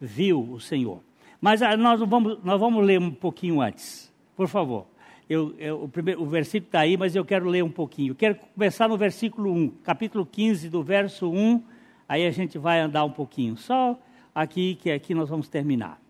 viu 0.00 0.52
o 0.52 0.60
Senhor. 0.60 1.07
Mas 1.40 1.62
ah, 1.62 1.76
nós 1.76 2.00
vamos, 2.00 2.42
nós 2.42 2.58
vamos 2.58 2.84
ler 2.84 3.00
um 3.00 3.10
pouquinho 3.10 3.60
antes, 3.60 4.12
por 4.36 4.48
favor. 4.48 4.86
Eu, 5.28 5.54
eu, 5.58 5.82
o, 5.84 5.88
primeiro, 5.88 6.22
o 6.22 6.26
versículo 6.26 6.68
está 6.68 6.80
aí, 6.80 6.96
mas 6.96 7.14
eu 7.14 7.24
quero 7.24 7.48
ler 7.48 7.62
um 7.62 7.70
pouquinho. 7.70 8.14
quero 8.14 8.36
começar 8.54 8.88
no 8.88 8.96
versículo 8.96 9.52
1, 9.52 9.68
capítulo 9.84 10.24
15, 10.24 10.70
do 10.70 10.82
verso 10.82 11.30
1, 11.30 11.62
aí 12.08 12.26
a 12.26 12.30
gente 12.30 12.56
vai 12.56 12.80
andar 12.80 13.04
um 13.04 13.10
pouquinho. 13.10 13.56
Só 13.56 13.98
aqui, 14.34 14.76
que 14.76 14.90
aqui 14.90 15.14
nós 15.14 15.28
vamos 15.28 15.48
terminar. 15.48 16.00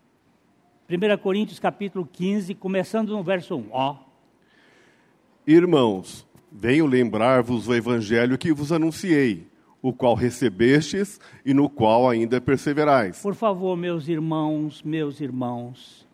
1 0.89 1.17
Coríntios, 1.17 1.59
capítulo 1.59 2.07
15, 2.11 2.55
começando 2.55 3.09
no 3.09 3.21
verso 3.21 3.55
1. 3.55 3.65
Ó. 3.71 3.97
Irmãos, 5.45 6.25
venho 6.51 6.85
lembrar-vos 6.85 7.67
o 7.67 7.75
evangelho 7.75 8.37
que 8.37 8.53
vos 8.53 8.71
anunciei, 8.71 9.48
o 9.81 9.93
qual 9.93 10.13
recebestes 10.13 11.19
e 11.45 11.53
no 11.53 11.69
qual 11.69 12.09
ainda 12.09 12.41
perseverais. 12.41 13.21
Por 13.21 13.35
favor, 13.35 13.77
meus 13.77 14.07
irmãos, 14.07 14.83
meus 14.83 15.21
irmãos, 15.21 16.07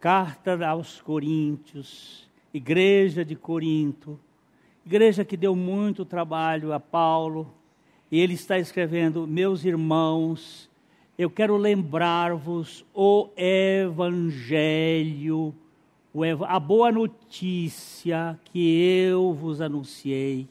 carta 0.00 0.66
aos 0.66 1.00
Coríntios, 1.00 2.28
igreja 2.52 3.24
de 3.24 3.34
Corinto, 3.34 4.18
igreja 4.84 5.24
que 5.24 5.36
deu 5.36 5.56
muito 5.56 6.04
trabalho 6.04 6.72
a 6.72 6.80
Paulo, 6.80 7.52
e 8.10 8.20
ele 8.20 8.34
está 8.34 8.58
escrevendo: 8.58 9.26
Meus 9.26 9.64
irmãos, 9.64 10.70
eu 11.18 11.30
quero 11.30 11.56
lembrar-vos 11.56 12.84
o 12.94 13.30
Evangelho, 13.36 14.34
a 16.46 16.60
boa 16.60 16.92
notícia 16.92 18.38
que 18.44 18.80
eu 19.08 19.32
vos 19.32 19.60
anunciei. 19.60 20.46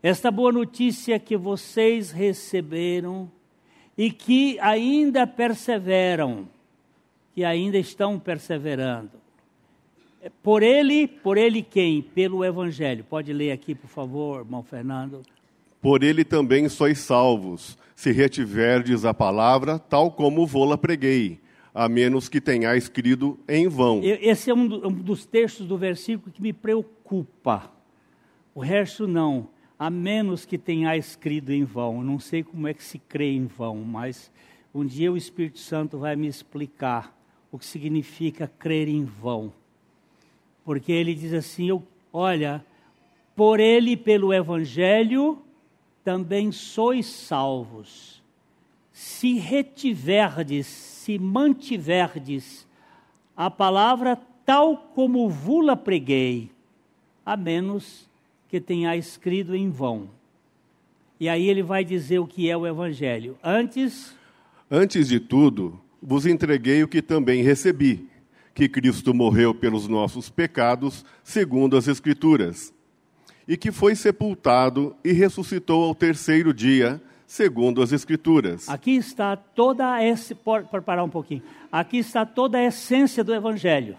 Esta 0.00 0.30
boa 0.30 0.52
notícia 0.52 1.18
que 1.18 1.36
vocês 1.36 2.12
receberam 2.12 3.28
e 3.96 4.12
que 4.12 4.56
ainda 4.60 5.26
perseveram, 5.26 6.48
que 7.34 7.44
ainda 7.44 7.76
estão 7.78 8.16
perseverando. 8.16 9.10
Por 10.40 10.62
ele, 10.62 11.08
por 11.08 11.36
ele 11.36 11.62
quem? 11.62 12.00
Pelo 12.00 12.44
Evangelho. 12.44 13.04
Pode 13.04 13.32
ler 13.32 13.50
aqui, 13.50 13.74
por 13.74 13.88
favor, 13.88 14.38
irmão 14.38 14.62
Fernando. 14.62 15.22
Por 15.80 16.04
ele 16.04 16.24
também 16.24 16.68
sois 16.68 17.00
salvos, 17.00 17.76
se 17.96 18.12
retiverdes 18.12 19.04
a 19.04 19.12
palavra, 19.12 19.80
tal 19.80 20.12
como 20.12 20.46
vô-la 20.46 20.78
preguei, 20.78 21.40
a 21.74 21.88
menos 21.88 22.28
que 22.28 22.40
tenhais 22.40 22.88
crido 22.88 23.36
em 23.48 23.66
vão. 23.66 24.00
Esse 24.04 24.50
é 24.50 24.54
um, 24.54 24.66
dos 24.66 25.26
textos 25.26 25.66
do 25.66 25.76
versículo 25.76 26.32
que 26.32 26.42
me 26.42 26.52
preocupa. 26.52 27.72
O 28.54 28.60
resto 28.60 29.08
não. 29.08 29.48
A 29.78 29.88
menos 29.88 30.44
que 30.44 30.58
tenhais 30.58 31.14
crido 31.14 31.52
em 31.52 31.64
vão. 31.64 31.98
Eu 31.98 32.04
não 32.04 32.18
sei 32.18 32.42
como 32.42 32.66
é 32.66 32.74
que 32.74 32.82
se 32.82 32.98
crê 32.98 33.32
em 33.32 33.46
vão, 33.46 33.76
mas 33.76 34.30
um 34.74 34.84
dia 34.84 35.12
o 35.12 35.16
Espírito 35.16 35.58
Santo 35.58 35.98
vai 35.98 36.16
me 36.16 36.26
explicar 36.26 37.16
o 37.52 37.58
que 37.58 37.64
significa 37.64 38.48
crer 38.48 38.88
em 38.88 39.04
vão 39.04 39.52
porque 40.68 40.92
ele 40.92 41.14
diz 41.14 41.32
assim: 41.32 41.70
eu, 41.70 41.82
olha, 42.12 42.62
por 43.34 43.58
ele, 43.58 43.96
pelo 43.96 44.34
Evangelho, 44.34 45.38
também 46.04 46.52
sois 46.52 47.06
salvos, 47.06 48.22
se 48.92 49.38
retiverdes, 49.38 50.66
se 50.66 51.18
mantiverdes 51.18 52.68
a 53.34 53.50
palavra 53.50 54.20
tal 54.44 54.76
como 54.94 55.30
vula 55.30 55.74
preguei, 55.74 56.50
a 57.24 57.34
menos 57.34 58.06
que 58.48 58.60
tenha 58.60 58.96
escrito 58.96 59.54
em 59.54 59.70
vão. 59.70 60.08
E 61.20 61.28
aí 61.28 61.48
ele 61.48 61.62
vai 61.62 61.84
dizer 61.84 62.18
o 62.18 62.26
que 62.26 62.48
é 62.48 62.56
o 62.56 62.66
Evangelho. 62.66 63.36
Antes. 63.42 64.16
Antes 64.70 65.08
de 65.08 65.18
tudo, 65.18 65.80
vos 66.02 66.26
entreguei 66.26 66.82
o 66.82 66.88
que 66.88 67.02
também 67.02 67.42
recebi 67.42 68.08
que 68.58 68.68
Cristo 68.68 69.14
morreu 69.14 69.54
pelos 69.54 69.86
nossos 69.86 70.28
pecados, 70.28 71.04
segundo 71.22 71.76
as 71.76 71.86
Escrituras, 71.86 72.74
e 73.46 73.56
que 73.56 73.70
foi 73.70 73.94
sepultado 73.94 74.96
e 75.04 75.12
ressuscitou 75.12 75.84
ao 75.84 75.94
terceiro 75.94 76.52
dia, 76.52 77.00
segundo 77.24 77.80
as 77.80 77.92
Escrituras. 77.92 78.68
Aqui 78.68 78.96
está 78.96 79.36
toda 79.36 80.02
essa. 80.02 80.34
Pode 80.34 80.66
parar 80.84 81.04
um 81.04 81.08
pouquinho. 81.08 81.40
Aqui 81.70 81.98
está 81.98 82.26
toda 82.26 82.58
a 82.58 82.64
essência 82.64 83.22
do 83.22 83.32
Evangelho. 83.32 83.96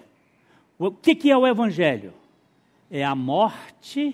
O 0.77 0.91
que, 0.91 1.15
que 1.15 1.31
é 1.31 1.37
o 1.37 1.47
Evangelho? 1.47 2.13
É 2.91 3.05
a 3.05 3.15
morte, 3.15 4.13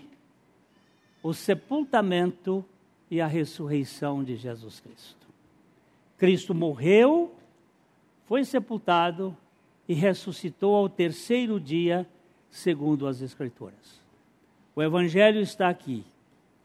o 1.26 1.34
sepultamento 1.34 2.64
e 3.10 3.20
a 3.20 3.26
ressurreição 3.26 4.24
de 4.24 4.36
Jesus 4.36 4.80
Cristo. 4.80 5.28
Cristo 6.20 6.54
morreu, 6.54 7.34
foi 8.26 8.46
sepultado 8.46 9.36
e 9.88 9.96
ressuscitou 9.96 10.76
ao 10.76 10.88
terceiro 10.88 11.60
dia, 11.60 12.08
segundo 12.48 13.08
as 13.08 13.24
Escrituras. 13.24 14.00
O 14.76 14.84
Evangelho 14.84 15.42
está 15.42 15.68
aqui. 15.68 16.06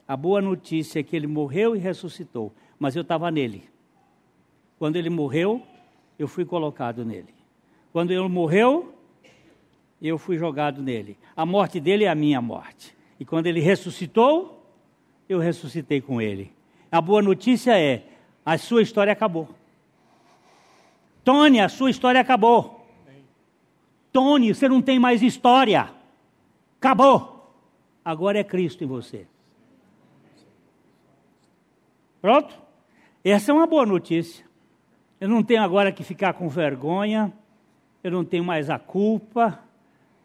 A 0.07 0.15
boa 0.15 0.43
notícia 0.43 1.01
é 1.01 1.03
que 1.03 1.17
ele 1.17 1.27
morreu 1.27 1.75
e 1.75 1.79
ressuscitou, 1.79 2.53
mas 2.79 2.95
eu 2.95 3.01
estava 3.01 3.31
nele. 3.31 3.65
Quando 4.79 4.97
ele 4.97 5.09
morreu, 5.09 5.63
eu 6.19 6.29
fui 6.29 6.45
colocado 6.45 7.03
nele. 7.03 7.33
Quando 7.95 8.11
ele 8.11 8.29
morreu, 8.29 8.95
eu 10.03 10.19
fui 10.19 10.37
jogado 10.37 10.83
nele. 10.83 11.17
A 11.35 11.47
morte 11.47 11.81
dele 11.81 12.05
é 12.05 12.11
a 12.11 12.15
minha 12.15 12.43
morte. 12.43 13.00
E 13.21 13.25
quando 13.27 13.47
ele 13.47 13.61
ressuscitou, 13.61 14.67
eu 15.29 15.39
ressuscitei 15.39 16.01
com 16.01 16.23
ele. 16.23 16.51
A 16.91 17.03
boa 17.03 17.21
notícia 17.21 17.79
é: 17.79 18.03
a 18.45 18.57
sua 18.57 18.81
história 18.81 19.13
acabou. 19.13 19.51
Tony, 21.23 21.61
a 21.61 21.69
sua 21.69 21.91
história 21.91 22.19
acabou. 22.19 22.81
Tony, 24.11 24.55
você 24.55 24.67
não 24.69 24.81
tem 24.81 24.99
mais 24.99 25.23
história. 25.23 25.93
Acabou. 26.79 27.55
agora 28.03 28.39
é 28.39 28.45
Cristo 28.45 28.83
em 28.83 28.87
você. 28.87 29.27
Pronto? 32.23 32.59
Essa 33.23 33.53
é 33.53 33.55
uma 33.55 33.67
boa 33.67 33.85
notícia. 33.85 34.47
Eu 35.21 35.29
não 35.29 35.43
tenho 35.43 35.63
agora 35.63 35.93
que 35.93 36.03
ficar 36.03 36.33
com 36.33 36.49
vergonha, 36.49 37.31
eu 38.03 38.11
não 38.11 38.25
tenho 38.25 38.43
mais 38.43 38.71
a 38.71 38.79
culpa, 38.79 39.61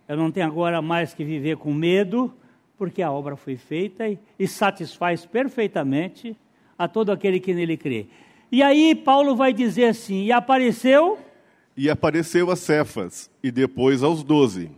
eu 0.07 0.15
não 0.15 0.31
tenho 0.31 0.47
agora 0.47 0.81
mais 0.81 1.13
que 1.13 1.25
viver 1.25 1.57
com 1.57 1.73
medo, 1.73 2.33
porque 2.77 3.01
a 3.01 3.11
obra 3.11 3.35
foi 3.35 3.55
feita 3.55 4.07
e, 4.07 4.19
e 4.37 4.47
satisfaz 4.47 5.25
perfeitamente 5.25 6.35
a 6.77 6.87
todo 6.87 7.11
aquele 7.11 7.39
que 7.39 7.53
nele 7.53 7.77
crê. 7.77 8.07
E 8.51 8.61
aí 8.61 8.93
Paulo 8.95 9.35
vai 9.35 9.53
dizer 9.53 9.85
assim: 9.85 10.25
e 10.25 10.31
apareceu. 10.31 11.17
E 11.75 11.89
apareceu 11.89 12.49
a 12.51 12.55
Cefas, 12.55 13.29
e 13.43 13.51
depois 13.51 14.01
aos 14.01 14.23
doze. 14.23 14.71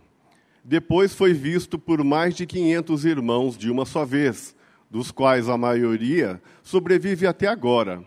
Depois 0.64 1.14
foi 1.14 1.32
visto 1.32 1.78
por 1.78 2.02
mais 2.02 2.34
de 2.34 2.44
quinhentos 2.44 3.04
irmãos 3.04 3.56
de 3.56 3.70
uma 3.70 3.86
só 3.86 4.04
vez, 4.04 4.54
dos 4.90 5.10
quais 5.10 5.48
a 5.48 5.56
maioria 5.56 6.42
sobrevive 6.62 7.26
até 7.26 7.46
agora. 7.46 8.02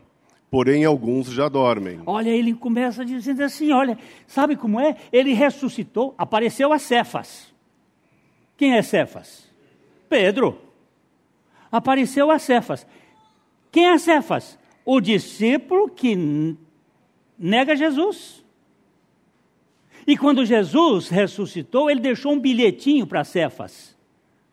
Porém, 0.49 0.83
alguns 0.83 1.27
já 1.27 1.47
dormem. 1.47 2.01
Olha, 2.05 2.29
ele 2.29 2.53
começa 2.53 3.05
dizendo 3.05 3.41
assim: 3.41 3.71
olha, 3.71 3.97
sabe 4.27 4.55
como 4.55 4.79
é? 4.79 4.97
Ele 5.11 5.33
ressuscitou, 5.33 6.13
apareceu 6.17 6.73
a 6.73 6.77
Cefas. 6.77 7.53
Quem 8.57 8.73
é 8.73 8.81
Cefas? 8.81 9.50
Pedro. 10.11 10.59
Apareceu 11.71 12.29
a 12.29 12.37
Cefas. 12.37 12.85
Quem 13.71 13.85
é 13.87 13.97
Cefas? 13.97 14.59
O 14.83 14.99
discípulo 14.99 15.87
que 15.87 16.57
nega 17.39 17.77
Jesus. 17.77 18.43
E 20.05 20.17
quando 20.17 20.45
Jesus 20.45 21.07
ressuscitou, 21.07 21.89
ele 21.89 22.01
deixou 22.01 22.33
um 22.33 22.39
bilhetinho 22.39 23.07
para 23.07 23.23
Cefas. 23.23 23.97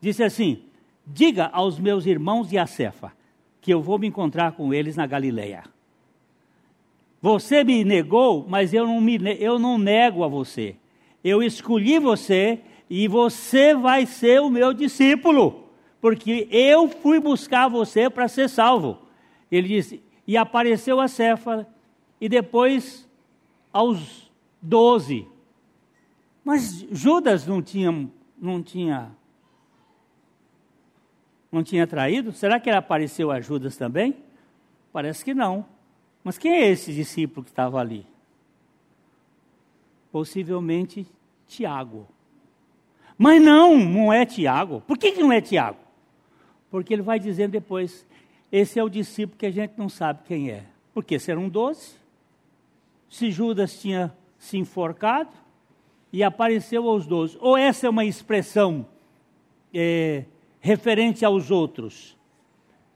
Disse 0.01 0.23
assim: 0.23 0.63
Diga 1.05 1.47
aos 1.47 1.81
meus 1.81 2.07
irmãos 2.07 2.49
de 2.49 2.57
a 2.57 2.67
Cefa 2.67 3.13
que 3.61 3.75
eu 3.75 3.83
vou 3.83 3.99
me 3.99 4.07
encontrar 4.07 4.53
com 4.53 4.73
eles 4.73 4.95
na 4.95 5.07
Galileia. 5.07 5.65
Você 7.21 7.65
me 7.65 7.85
negou, 7.85 8.47
mas 8.49 8.73
eu 8.73 8.87
não, 8.87 9.01
me, 9.01 9.19
eu 9.41 9.59
não 9.59 9.77
nego 9.77 10.23
a 10.23 10.29
você. 10.29 10.77
Eu 11.25 11.43
escolhi 11.43 11.99
você 11.99 12.61
e 12.89 13.07
você 13.07 13.75
vai 13.75 14.07
ser 14.07 14.41
o 14.41 14.51
meu 14.51 14.73
discípulo, 14.73 15.69
porque 16.01 16.49
eu 16.51 16.89
fui 16.89 17.21
buscar 17.21 17.69
você 17.69 18.09
para 18.09 18.29
ser 18.29 18.49
salvo. 18.49 18.99
Ele 19.51 19.69
disse: 19.69 20.03
e 20.27 20.37
apareceu 20.37 21.01
a 21.01 21.09
Céfala, 21.09 21.67
e 22.21 22.29
depois 22.29 23.09
aos 23.73 24.31
doze. 24.61 25.27
Mas 26.45 26.87
Judas 26.91 27.47
não 27.47 27.63
tinha, 27.63 28.09
não 28.37 28.63
tinha, 28.63 29.11
não 31.51 31.63
tinha 31.63 31.87
traído? 31.87 32.33
Será 32.33 32.61
que 32.61 32.69
ele 32.69 32.77
apareceu 32.77 33.31
a 33.31 33.41
Judas 33.41 33.77
também? 33.77 34.17
Parece 34.93 35.25
que 35.25 35.33
não. 35.33 35.65
Mas 36.23 36.37
quem 36.37 36.53
é 36.53 36.69
esse 36.69 36.93
discípulo 36.93 37.45
que 37.45 37.51
estava 37.51 37.79
ali? 37.81 38.07
Possivelmente 40.13 41.07
Tiago. 41.47 42.07
Mas 43.19 43.43
não, 43.43 43.77
não 43.77 44.13
é 44.13 44.25
Tiago. 44.25 44.81
Por 44.87 44.97
que, 44.97 45.11
que 45.11 45.21
não 45.21 45.33
é 45.33 45.41
Tiago? 45.41 45.79
Porque 46.71 46.95
ele 46.95 47.03
vai 47.03 47.19
dizendo 47.19 47.51
depois: 47.51 48.07
esse 48.53 48.79
é 48.79 48.85
o 48.85 48.89
discípulo 48.89 49.37
que 49.37 49.47
a 49.47 49.51
gente 49.51 49.73
não 49.77 49.89
sabe 49.89 50.21
quem 50.25 50.51
é. 50.51 50.65
Porque 50.95 51.19
serão 51.19 51.49
doze. 51.49 51.97
Se 53.09 53.31
Judas 53.31 53.81
tinha 53.81 54.15
se 54.39 54.57
enforcado 54.57 55.31
e 56.13 56.23
apareceu 56.23 56.89
aos 56.89 57.07
doze. 57.07 57.37
Ou 57.41 57.57
essa 57.57 57.87
é 57.87 57.91
uma 57.91 58.05
expressão 58.05 58.87
é, 59.75 60.25
referente 60.61 61.25
aos 61.25 61.51
outros. 61.51 62.17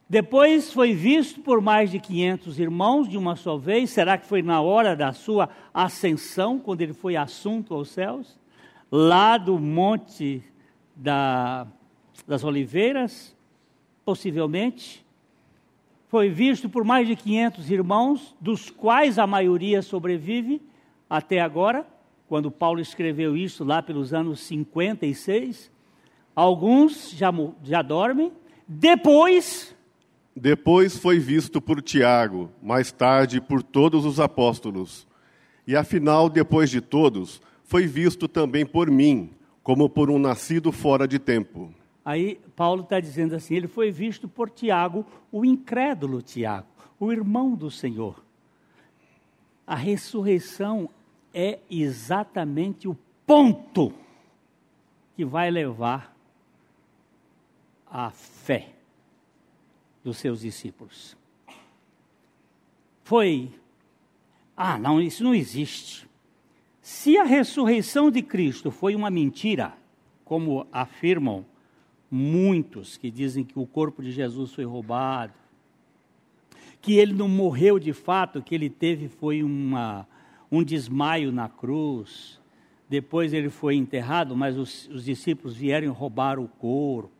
Depois 0.08 0.72
foi 0.72 0.92
visto 0.92 1.40
por 1.40 1.60
mais 1.60 1.90
de 1.90 1.98
500 1.98 2.60
irmãos 2.60 3.08
de 3.08 3.16
uma 3.16 3.34
só 3.34 3.56
vez. 3.56 3.90
Será 3.90 4.18
que 4.18 4.26
foi 4.26 4.42
na 4.42 4.60
hora 4.60 4.94
da 4.94 5.12
sua 5.12 5.48
ascensão, 5.72 6.58
quando 6.58 6.82
ele 6.82 6.92
foi 6.92 7.16
assunto 7.16 7.74
aos 7.74 7.90
céus? 7.90 8.38
Lá 8.94 9.38
do 9.38 9.58
Monte 9.58 10.44
da, 10.94 11.66
das 12.28 12.44
Oliveiras? 12.44 13.34
Possivelmente 14.04 15.02
foi 16.12 16.28
visto 16.28 16.68
por 16.68 16.84
mais 16.84 17.08
de 17.08 17.16
500 17.16 17.70
irmãos, 17.70 18.36
dos 18.38 18.68
quais 18.68 19.18
a 19.18 19.26
maioria 19.26 19.80
sobrevive 19.80 20.60
até 21.08 21.40
agora, 21.40 21.86
quando 22.28 22.50
Paulo 22.50 22.80
escreveu 22.80 23.34
isso 23.34 23.64
lá 23.64 23.80
pelos 23.80 24.12
anos 24.12 24.40
56. 24.40 25.70
Alguns 26.36 27.12
já, 27.12 27.32
já 27.64 27.80
dormem. 27.80 28.30
Depois. 28.68 29.74
Depois 30.36 30.98
foi 30.98 31.18
visto 31.18 31.62
por 31.62 31.80
Tiago, 31.80 32.50
mais 32.62 32.92
tarde 32.92 33.40
por 33.40 33.62
todos 33.62 34.04
os 34.04 34.20
apóstolos. 34.20 35.08
E 35.66 35.74
afinal, 35.74 36.28
depois 36.28 36.68
de 36.68 36.82
todos, 36.82 37.40
foi 37.72 37.86
visto 37.86 38.28
também 38.28 38.66
por 38.66 38.90
mim, 38.90 39.30
como 39.62 39.88
por 39.88 40.10
um 40.10 40.18
nascido 40.18 40.70
fora 40.70 41.08
de 41.08 41.18
tempo. 41.18 41.72
Aí 42.04 42.38
Paulo 42.54 42.82
está 42.82 43.00
dizendo 43.00 43.34
assim: 43.34 43.54
ele 43.54 43.66
foi 43.66 43.90
visto 43.90 44.28
por 44.28 44.50
Tiago, 44.50 45.06
o 45.30 45.42
incrédulo 45.42 46.20
Tiago, 46.20 46.66
o 47.00 47.10
irmão 47.10 47.54
do 47.54 47.70
Senhor. 47.70 48.22
A 49.66 49.74
ressurreição 49.74 50.90
é 51.32 51.60
exatamente 51.70 52.86
o 52.86 52.94
ponto 53.26 53.94
que 55.16 55.24
vai 55.24 55.50
levar 55.50 56.14
à 57.86 58.10
fé 58.10 58.68
dos 60.04 60.18
seus 60.18 60.40
discípulos. 60.40 61.16
Foi, 63.02 63.50
ah, 64.54 64.76
não, 64.76 65.00
isso 65.00 65.24
não 65.24 65.34
existe. 65.34 66.11
Se 66.82 67.16
a 67.16 67.22
ressurreição 67.22 68.10
de 68.10 68.20
Cristo 68.22 68.72
foi 68.72 68.96
uma 68.96 69.08
mentira, 69.08 69.72
como 70.24 70.66
afirmam 70.72 71.46
muitos 72.10 72.96
que 72.96 73.08
dizem 73.08 73.44
que 73.44 73.56
o 73.56 73.64
corpo 73.64 74.02
de 74.02 74.10
Jesus 74.10 74.52
foi 74.52 74.64
roubado, 74.64 75.32
que 76.80 76.94
ele 76.94 77.14
não 77.14 77.28
morreu 77.28 77.78
de 77.78 77.92
fato, 77.92 78.42
que 78.42 78.52
ele 78.52 78.68
teve 78.68 79.06
foi 79.06 79.44
uma, 79.44 80.08
um 80.50 80.60
desmaio 80.64 81.30
na 81.30 81.48
cruz, 81.48 82.40
depois 82.88 83.32
ele 83.32 83.48
foi 83.48 83.76
enterrado, 83.76 84.36
mas 84.36 84.58
os, 84.58 84.88
os 84.88 85.04
discípulos 85.04 85.56
vieram 85.56 85.92
roubar 85.92 86.40
o 86.40 86.48
corpo, 86.48 87.12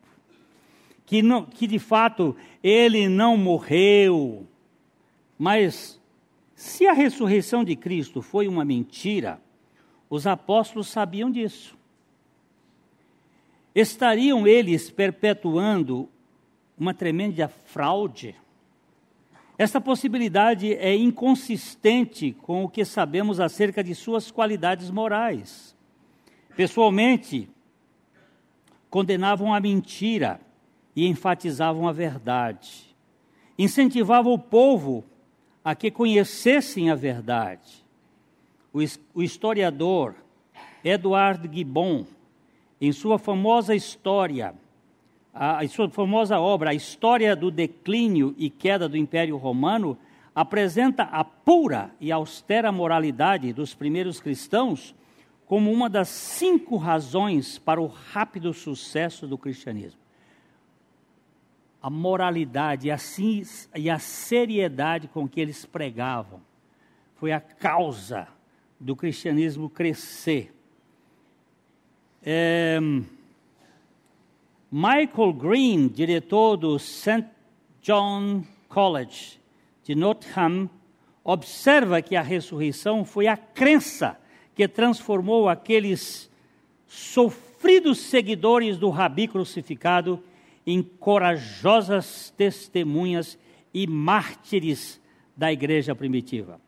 que, 1.05 1.21
não, 1.21 1.45
que 1.45 1.67
de 1.67 1.79
fato 1.79 2.35
ele 2.61 3.07
não 3.07 3.37
morreu, 3.37 4.45
mas 5.39 6.01
se 6.53 6.85
a 6.85 6.91
ressurreição 6.91 7.63
de 7.63 7.77
Cristo 7.77 8.21
foi 8.21 8.45
uma 8.45 8.65
mentira, 8.65 9.41
os 10.13 10.27
apóstolos 10.27 10.89
sabiam 10.89 11.31
disso 11.31 11.75
estariam 13.73 14.45
eles 14.45 14.91
perpetuando 14.91 16.07
uma 16.77 16.93
tremenda 16.93 17.47
fraude? 17.47 18.35
Esta 19.57 19.81
possibilidade 19.81 20.71
é 20.75 20.95
inconsistente 20.95 22.31
com 22.43 22.63
o 22.63 22.69
que 22.69 22.85
sabemos 22.85 23.39
acerca 23.39 23.83
de 23.83 23.95
suas 23.95 24.29
qualidades 24.29 24.91
morais. 24.91 25.75
Pessoalmente, 26.55 27.49
condenavam 28.91 29.51
a 29.51 29.59
mentira 29.59 30.39
e 30.95 31.07
enfatizavam 31.07 31.87
a 31.87 31.91
verdade. 31.91 32.95
Incentivavam 33.57 34.33
o 34.33 34.37
povo 34.37 35.03
a 35.65 35.73
que 35.73 35.89
conhecessem 35.89 36.91
a 36.91 36.95
verdade. 36.95 37.82
O 38.73 39.21
historiador 39.21 40.15
Edward 40.83 41.47
Gibbon 41.53 42.05
em 42.81 42.91
sua 42.91 43.19
famosa 43.19 43.75
história, 43.75 44.55
em 45.61 45.67
sua 45.67 45.89
famosa 45.89 46.39
obra, 46.39 46.71
A 46.71 46.73
História 46.73 47.35
do 47.35 47.51
Declínio 47.51 48.33
e 48.37 48.49
Queda 48.49 48.89
do 48.89 48.97
Império 48.97 49.37
Romano, 49.37 49.97
apresenta 50.35 51.03
a 51.03 51.23
pura 51.23 51.91
e 52.01 52.11
austera 52.11 52.71
moralidade 52.71 53.53
dos 53.53 53.75
primeiros 53.75 54.19
cristãos 54.19 54.95
como 55.45 55.71
uma 55.71 55.87
das 55.87 56.09
cinco 56.09 56.75
razões 56.75 57.59
para 57.59 57.79
o 57.79 57.85
rápido 57.85 58.51
sucesso 58.53 59.27
do 59.27 59.37
cristianismo. 59.37 60.01
A 61.79 61.89
moralidade 61.89 62.87
e 63.75 63.89
a 63.89 63.99
seriedade 63.99 65.07
com 65.07 65.27
que 65.27 65.39
eles 65.39 65.63
pregavam 65.63 66.41
foi 67.15 67.31
a 67.31 67.39
causa 67.39 68.27
do 68.83 68.95
cristianismo 68.95 69.69
crescer 69.69 70.53
é, 72.25 72.79
Michael 74.71 75.33
Green, 75.33 75.87
diretor 75.87 76.55
do 76.55 76.79
St. 76.79 77.25
John 77.81 78.43
College 78.69 79.39
de 79.83 79.93
Nottingham, 79.93 80.69
observa 81.23 82.01
que 82.01 82.15
a 82.15 82.21
ressurreição 82.21 83.03
foi 83.03 83.27
a 83.27 83.35
crença 83.35 84.17
que 84.55 84.67
transformou 84.67 85.49
aqueles 85.49 86.29
sofridos 86.87 87.99
seguidores 87.99 88.77
do 88.77 88.89
Rabi 88.89 89.27
crucificado 89.27 90.23
em 90.65 90.81
corajosas 90.81 92.33
testemunhas 92.37 93.37
e 93.73 93.85
mártires 93.85 95.01
da 95.35 95.51
igreja 95.51 95.93
primitiva. 95.93 96.62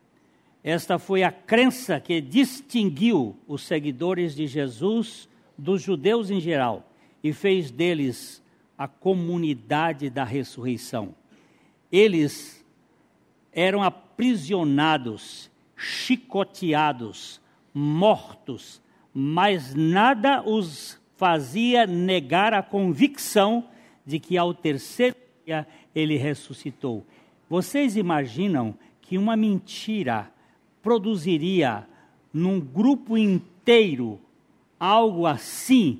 Esta 0.66 0.98
foi 0.98 1.22
a 1.22 1.30
crença 1.30 2.00
que 2.00 2.20
distinguiu 2.20 3.38
os 3.46 3.62
seguidores 3.62 4.34
de 4.34 4.48
Jesus 4.48 5.28
dos 5.56 5.80
judeus 5.80 6.28
em 6.28 6.40
geral 6.40 6.90
e 7.22 7.32
fez 7.32 7.70
deles 7.70 8.42
a 8.76 8.88
comunidade 8.88 10.10
da 10.10 10.24
ressurreição. 10.24 11.14
Eles 11.92 12.66
eram 13.52 13.80
aprisionados, 13.80 15.48
chicoteados, 15.76 17.40
mortos, 17.72 18.82
mas 19.14 19.72
nada 19.72 20.42
os 20.42 21.00
fazia 21.16 21.86
negar 21.86 22.52
a 22.52 22.60
convicção 22.60 23.68
de 24.04 24.18
que 24.18 24.36
ao 24.36 24.52
terceiro 24.52 25.14
dia 25.44 25.64
ele 25.94 26.16
ressuscitou. 26.16 27.06
Vocês 27.48 27.96
imaginam 27.96 28.74
que 29.00 29.16
uma 29.16 29.36
mentira 29.36 30.34
produziria 30.86 31.84
num 32.32 32.60
grupo 32.60 33.18
inteiro 33.18 34.20
algo 34.78 35.26
assim 35.26 35.98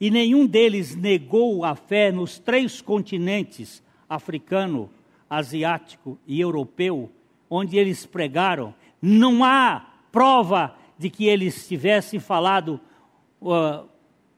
e 0.00 0.10
nenhum 0.10 0.44
deles 0.44 0.96
negou 0.96 1.64
a 1.64 1.76
fé 1.76 2.10
nos 2.10 2.36
três 2.36 2.80
continentes 2.80 3.80
africano, 4.08 4.90
asiático 5.30 6.18
e 6.26 6.40
europeu, 6.40 7.12
onde 7.48 7.78
eles 7.78 8.04
pregaram, 8.06 8.74
não 9.00 9.44
há 9.44 9.86
prova 10.10 10.76
de 10.98 11.10
que 11.10 11.26
eles 11.28 11.68
tivessem 11.68 12.18
falado 12.18 12.80
uh, 13.40 13.88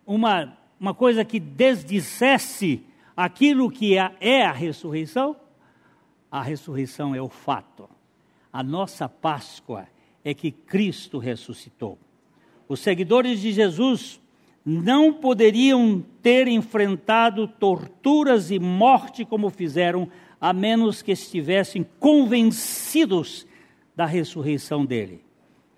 uma, 0.07 0.59
uma 0.79 0.93
coisa 0.93 1.25
que 1.25 1.41
desdissesse 1.41 2.83
aquilo 3.17 3.71
que 3.71 3.97
é, 3.97 4.15
é 4.21 4.45
a 4.45 4.53
ressurreição? 4.53 5.35
A 6.31 6.43
ressurreição 6.43 7.15
é 7.15 7.23
o 7.23 7.31
fato. 7.31 7.96
A 8.57 8.63
nossa 8.63 9.07
Páscoa 9.07 9.87
é 10.25 10.33
que 10.33 10.51
Cristo 10.51 11.19
ressuscitou. 11.19 11.99
Os 12.67 12.81
seguidores 12.81 13.43
de 13.43 13.53
Jesus 13.53 14.19
não 14.65 15.13
poderiam 15.13 16.03
ter 16.23 16.49
enfrentado 16.49 17.47
torturas 17.47 18.51
e 18.51 18.59
morte 18.59 19.27
como 19.27 19.51
fizeram, 19.51 20.09
a 20.41 20.55
menos 20.55 21.03
que 21.03 21.13
estivessem 21.13 21.87
convencidos 22.01 23.47
da 23.95 24.07
ressurreição 24.07 24.87
dele. 24.87 25.23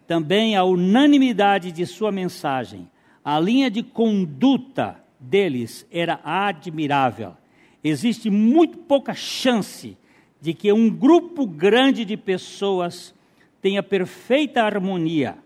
Também 0.07 0.55
a 0.55 0.63
unanimidade 0.63 1.73
de 1.73 1.85
sua 1.85 2.13
mensagem, 2.13 2.89
a 3.25 3.41
linha 3.41 3.69
de 3.69 3.83
conduta 3.83 5.05
deles 5.19 5.85
era 5.91 6.21
admirável. 6.23 7.37
Existe 7.83 8.31
muito 8.31 8.79
pouca 8.79 9.15
chance 9.15 9.99
de 10.41 10.55
que 10.55 10.73
um 10.73 10.89
grupo 10.89 11.47
grande 11.47 12.05
de 12.05 12.17
pessoas 12.17 13.15
tenha 13.61 13.83
perfeita 13.83 14.63
harmonia. 14.63 15.37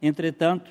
Entretanto, 0.00 0.70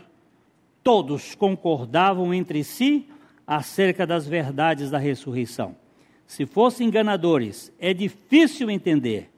todos 0.83 1.33
concordavam 1.33 2.33
entre 2.33 2.63
si 2.63 3.07
acerca 3.45 4.05
das 4.05 4.27
verdades 4.27 4.91
da 4.91 4.97
ressurreição. 4.97 5.75
Se 6.27 6.45
fossem 6.45 6.87
enganadores, 6.87 7.71
é 7.79 7.93
difícil 7.93 8.69
entender 8.69 9.31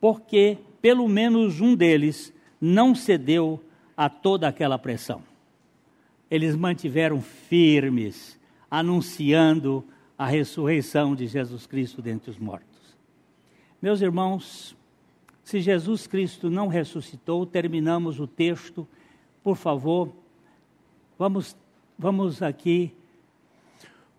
porque 0.00 0.58
pelo 0.80 1.08
menos 1.08 1.60
um 1.60 1.74
deles 1.74 2.32
não 2.60 2.94
cedeu 2.94 3.60
a 3.96 4.08
toda 4.08 4.46
aquela 4.46 4.78
pressão. 4.78 5.22
Eles 6.30 6.54
mantiveram 6.54 7.20
firmes 7.20 8.38
anunciando 8.70 9.84
a 10.16 10.26
ressurreição 10.26 11.14
de 11.14 11.26
Jesus 11.26 11.66
Cristo 11.66 12.02
dentre 12.02 12.30
os 12.30 12.38
mortos. 12.38 12.67
Meus 13.80 14.00
irmãos, 14.00 14.76
se 15.44 15.60
Jesus 15.60 16.06
Cristo 16.08 16.50
não 16.50 16.66
ressuscitou, 16.66 17.46
terminamos 17.46 18.18
o 18.18 18.26
texto. 18.26 18.88
Por 19.40 19.56
favor, 19.56 20.12
vamos, 21.16 21.56
vamos 21.96 22.42
aqui. 22.42 22.92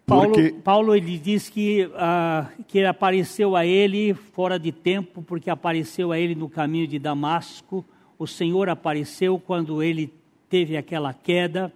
Paulo, 0.05 0.31
porque... 0.31 0.51
Paulo 0.63 0.95
ele 0.95 1.17
diz 1.17 1.49
que, 1.49 1.85
uh, 1.87 2.63
que 2.69 2.85
apareceu 2.85 3.53
a 3.53 3.65
ele 3.65 4.13
fora 4.13 4.57
de 4.57 4.71
tempo, 4.71 5.21
porque 5.21 5.49
apareceu 5.49 6.13
a 6.13 6.17
ele 6.17 6.35
no 6.35 6.49
caminho 6.49 6.87
de 6.87 6.97
Damasco. 6.97 7.83
O 8.17 8.25
Senhor 8.25 8.69
apareceu 8.69 9.37
quando 9.37 9.83
ele 9.83 10.13
teve 10.49 10.77
aquela 10.77 11.13
queda. 11.13 11.71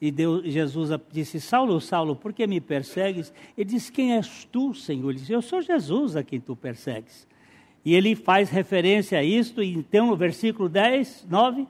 E 0.00 0.10
Deus, 0.10 0.42
Jesus 0.44 0.90
disse: 1.12 1.38
Saulo, 1.40 1.78
Saulo, 1.80 2.16
por 2.16 2.32
que 2.32 2.46
me 2.46 2.60
persegues? 2.60 3.32
Ele 3.56 3.70
disse: 3.70 3.92
Quem 3.92 4.14
és 4.14 4.48
tu, 4.50 4.72
Senhor? 4.72 5.10
Ele 5.10 5.18
disse: 5.18 5.32
Eu 5.32 5.42
sou 5.42 5.60
Jesus 5.60 6.16
a 6.16 6.22
quem 6.22 6.40
tu 6.40 6.56
persegues. 6.56 7.28
E 7.84 7.94
ele 7.94 8.14
faz 8.14 8.50
referência 8.50 9.18
a 9.18 9.22
isto, 9.24 9.62
então 9.62 10.08
no 10.08 10.16
versículo 10.16 10.68
10, 10.68 11.26
9. 11.28 11.66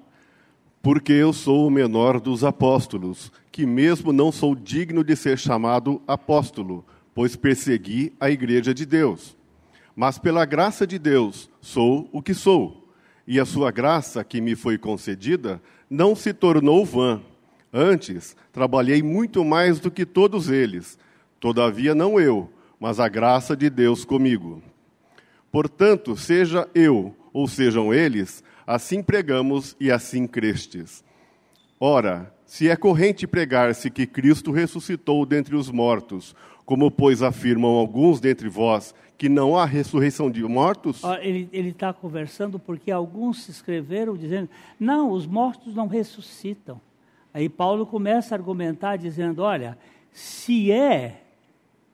Porque 0.82 1.12
eu 1.12 1.32
sou 1.32 1.66
o 1.66 1.70
menor 1.70 2.20
dos 2.20 2.42
apóstolos, 2.42 3.30
que 3.52 3.66
mesmo 3.66 4.12
não 4.12 4.32
sou 4.32 4.54
digno 4.54 5.04
de 5.04 5.14
ser 5.14 5.38
chamado 5.38 6.00
apóstolo, 6.06 6.84
pois 7.14 7.36
persegui 7.36 8.12
a 8.18 8.30
igreja 8.30 8.72
de 8.72 8.86
Deus. 8.86 9.36
Mas 9.94 10.18
pela 10.18 10.44
graça 10.44 10.86
de 10.86 10.98
Deus 10.98 11.50
sou 11.60 12.08
o 12.12 12.22
que 12.22 12.32
sou, 12.32 12.88
e 13.26 13.38
a 13.38 13.44
sua 13.44 13.70
graça 13.70 14.24
que 14.24 14.40
me 14.40 14.56
foi 14.56 14.78
concedida 14.78 15.60
não 15.88 16.16
se 16.16 16.32
tornou 16.32 16.84
vã 16.84 17.20
Antes, 17.72 18.36
trabalhei 18.52 19.02
muito 19.02 19.44
mais 19.44 19.78
do 19.78 19.90
que 19.90 20.04
todos 20.04 20.48
eles. 20.48 20.98
Todavia, 21.38 21.94
não 21.94 22.18
eu, 22.18 22.50
mas 22.78 22.98
a 22.98 23.08
graça 23.08 23.56
de 23.56 23.70
Deus 23.70 24.04
comigo. 24.04 24.62
Portanto, 25.52 26.16
seja 26.16 26.68
eu 26.74 27.14
ou 27.32 27.46
sejam 27.46 27.94
eles, 27.94 28.42
assim 28.66 29.02
pregamos 29.02 29.76
e 29.78 29.90
assim 29.90 30.26
crestes. 30.26 31.04
Ora, 31.78 32.34
se 32.44 32.68
é 32.68 32.76
corrente 32.76 33.26
pregar-se 33.26 33.90
que 33.90 34.06
Cristo 34.06 34.50
ressuscitou 34.50 35.24
dentre 35.24 35.54
os 35.54 35.70
mortos, 35.70 36.34
como 36.64 36.90
pois 36.90 37.22
afirmam 37.22 37.72
alguns 37.72 38.20
dentre 38.20 38.48
vós 38.48 38.94
que 39.16 39.28
não 39.28 39.56
há 39.56 39.64
ressurreição 39.64 40.30
de 40.30 40.42
mortos? 40.42 41.02
Ele 41.22 41.48
está 41.52 41.92
conversando 41.92 42.58
porque 42.58 42.90
alguns 42.90 43.44
se 43.44 43.50
escreveram 43.50 44.16
dizendo: 44.16 44.48
não, 44.78 45.10
os 45.10 45.26
mortos 45.26 45.74
não 45.74 45.86
ressuscitam. 45.86 46.80
Aí 47.32 47.48
Paulo 47.48 47.86
começa 47.86 48.34
a 48.34 48.38
argumentar 48.38 48.96
dizendo: 48.96 49.42
olha, 49.42 49.78
se 50.12 50.70
é 50.70 51.22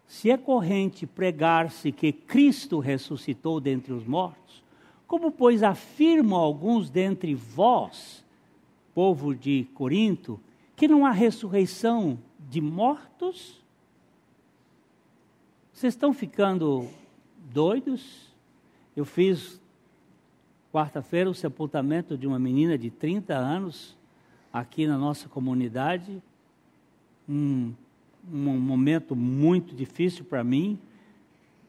se 0.07 0.31
é 0.31 0.37
corrente 0.37 1.07
pregar-se 1.07 1.91
que 1.91 2.13
Cristo 2.13 2.79
ressuscitou 2.79 3.61
dentre 3.61 3.93
os 3.93 4.07
mortos, 4.07 4.63
como 5.07 5.31
pois 5.31 5.63
afirmam 5.63 6.39
alguns 6.39 6.89
dentre 6.91 7.35
vós, 7.35 8.25
povo 8.95 9.35
de 9.35 9.67
Corinto, 9.75 10.41
que 10.77 10.87
não 10.87 11.05
há 11.05 11.11
ressurreição 11.11 12.19
de 12.39 12.61
mortos? 12.61 13.61
Vocês 15.73 15.93
estão 15.93 16.13
ficando 16.13 16.89
doidos? 17.53 18.33
Eu 18.97 19.05
fiz 19.05 19.61
quarta-feira 20.73 21.29
o 21.29 21.35
sepultamento 21.35 22.17
de 22.17 22.27
uma 22.27 22.39
menina 22.39 22.79
de 22.79 22.91
30 22.91 23.35
anos 23.35 23.97
aqui 24.59 24.87
na 24.87 24.97
nossa 24.97 25.29
comunidade, 25.29 26.23
um, 27.29 27.75
um 28.33 28.59
momento 28.59 29.15
muito 29.15 29.75
difícil 29.75 30.25
para 30.25 30.43
mim. 30.43 30.79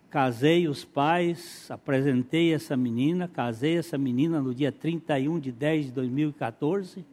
Casei 0.10 0.70
os 0.70 0.86
pais, 0.86 1.70
apresentei 1.70 2.54
essa 2.54 2.78
menina, 2.78 3.28
casei 3.28 3.78
essa 3.78 3.98
menina 3.98 4.42
no 4.42 4.56
dia 4.56 4.72
31 4.72 5.38
de 5.38 5.52
10 5.52 5.88
de 5.88 5.92
2014, 5.92 7.06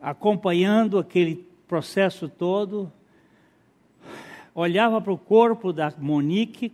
acompanhando 0.00 0.96
aquele 0.96 1.44
processo 1.66 2.28
todo, 2.28 2.90
olhava 4.54 5.00
para 5.00 5.12
o 5.12 5.18
corpo 5.18 5.72
da 5.72 5.92
Monique, 5.98 6.72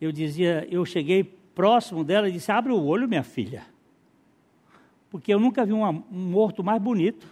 eu 0.00 0.10
dizia, 0.10 0.66
eu 0.68 0.84
cheguei 0.84 1.22
próximo 1.22 2.02
dela 2.02 2.28
e 2.28 2.32
disse: 2.32 2.50
Abre 2.50 2.72
o 2.72 2.84
olho, 2.84 3.08
minha 3.08 3.22
filha 3.22 3.73
porque 5.14 5.32
eu 5.32 5.38
nunca 5.38 5.64
vi 5.64 5.72
um 5.72 6.02
morto 6.10 6.64
mais 6.64 6.82
bonito, 6.82 7.24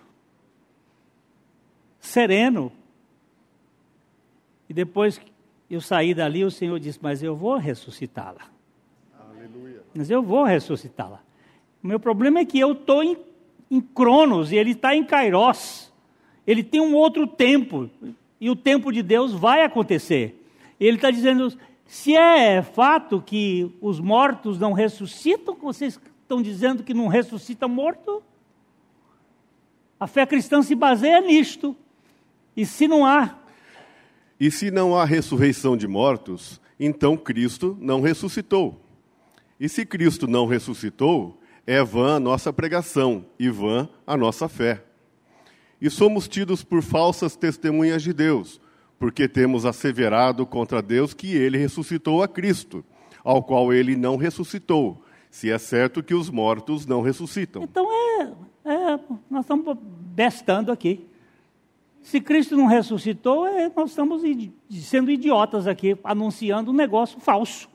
sereno. 1.99 2.71
E 4.69 4.73
depois 4.73 5.19
que 5.19 5.27
eu 5.69 5.81
saí 5.81 6.15
dali, 6.15 6.45
o 6.45 6.51
Senhor 6.53 6.79
disse: 6.79 7.01
Mas 7.03 7.25
eu 7.25 7.35
vou 7.35 7.57
ressuscitá-la. 7.57 8.43
Mas 9.93 10.11
eu 10.11 10.23
vou 10.23 10.45
ressuscitá-la. 10.45 11.21
O 11.83 11.89
meu 11.89 11.99
problema 11.99 12.39
é 12.39 12.45
que 12.45 12.61
eu 12.61 12.71
estou 12.71 13.03
em, 13.03 13.17
em 13.69 13.81
Cronos 13.81 14.53
e 14.53 14.57
ele 14.57 14.71
está 14.71 14.95
em 14.95 15.03
Kairos. 15.03 15.93
Ele 16.47 16.63
tem 16.63 16.81
um 16.81 16.95
outro 16.95 17.27
tempo. 17.27 17.91
E 18.41 18.49
o 18.49 18.55
tempo 18.55 18.93
de 18.93 19.03
Deus 19.03 19.33
vai 19.33 19.65
acontecer. 19.65 20.41
Ele 20.79 20.99
está 20.99 21.11
dizendo: 21.11 21.53
se 21.85 22.15
é 22.15 22.63
fato 22.63 23.21
que 23.21 23.75
os 23.81 23.99
mortos 23.99 24.57
não 24.57 24.73
ressuscitam, 24.73 25.57
vocês 25.57 25.99
estão 26.33 26.41
dizendo 26.41 26.83
que 26.83 26.95
não 26.95 27.09
ressuscita 27.09 27.69
morto? 27.69 28.23
A 30.01 30.07
fé 30.07 30.25
cristã 30.25 30.63
se 30.63 30.75
baseia 30.75 31.21
nisto. 31.21 31.77
E 32.57 32.65
se 32.65 32.89
não 32.89 33.05
há? 33.05 33.39
E 34.41 34.51
se 34.51 34.71
não 34.71 34.97
há 34.97 35.05
ressurreição 35.05 35.77
de 35.77 35.87
mortos, 35.87 36.61
então 36.81 37.17
Cristo 37.17 37.77
não 37.81 38.01
ressuscitou. 38.01 38.81
E 39.61 39.69
se 39.69 39.85
Cristo 39.85 40.27
não 40.27 40.47
ressuscitou, 40.47 41.39
é 41.67 41.85
vã 41.85 42.17
a 42.17 42.21
nossa 42.21 42.53
pregação 42.53 43.27
e 43.39 43.49
vã 43.51 43.89
a 44.07 44.17
nossa 44.17 44.49
fé. 44.49 44.83
E 45.81 45.91
somos 45.91 46.27
tidos 46.27 46.65
por 46.65 46.83
falsas 46.83 47.37
testemunhas 47.37 48.03
de 48.03 48.13
Deus, 48.13 48.61
porque 48.99 49.29
temos 49.29 49.67
asseverado 49.67 50.47
contra 50.47 50.81
Deus 50.81 51.13
que 51.13 51.35
ele 51.35 51.59
ressuscitou 51.59 52.23
a 52.23 52.29
Cristo, 52.29 52.85
ao 53.23 53.43
qual 53.43 53.73
ele 53.73 53.95
não 53.95 54.17
ressuscitou, 54.17 55.05
se 55.33 55.51
é 55.51 55.57
certo 55.57 56.03
que 56.03 56.15
os 56.15 56.29
mortos 56.29 56.85
não 56.85 57.01
ressuscitam. 57.01 57.63
Então 57.63 57.89
é, 57.91 58.33
é 58.67 59.01
nós 59.31 59.45
estamos 59.45 59.79
bestando 59.81 60.71
aqui. 60.71 61.09
Se 62.03 62.21
Cristo 62.21 62.55
não 62.55 62.67
ressuscitou, 62.67 63.47
é, 63.47 63.73
nós 63.75 63.91
estamos 63.91 64.21
sendo 64.71 65.11
idiotas 65.11 65.67
aqui, 65.67 65.97
anunciando 66.05 66.71
um 66.71 66.75
negócio 66.75 67.19
falso. 67.19 67.67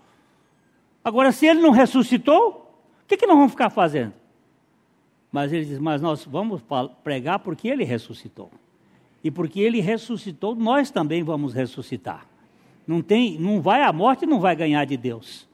Agora, 1.04 1.32
se 1.32 1.48
ele 1.48 1.60
não 1.60 1.72
ressuscitou, 1.72 2.72
o 3.04 3.08
que, 3.08 3.18
que 3.18 3.26
nós 3.26 3.36
vamos 3.36 3.54
ficar 3.54 3.72
fazendo? 3.72 4.14
Mas 5.32 5.52
ele 5.52 5.66
diz: 5.66 5.80
Mas 5.80 6.00
nós 6.00 6.26
vamos 6.26 6.62
pregar 7.04 7.40
porque 7.40 7.68
ele 7.68 7.84
ressuscitou. 7.84 8.52
E 9.24 9.32
porque 9.32 9.60
ele 9.60 9.82
ressuscitou, 9.82 10.54
nós 10.54 10.92
também 10.92 11.24
vamos 11.24 11.56
ressuscitar. 11.56 12.28
Não 12.86 13.02
tem, 13.02 13.40
não 13.40 13.62
vai 13.62 13.82
a 13.82 13.92
morte, 13.92 14.28
não 14.28 14.40
vai 14.40 14.56
ganhar 14.56 14.86
de 14.86 14.96
Deus. 14.96 15.48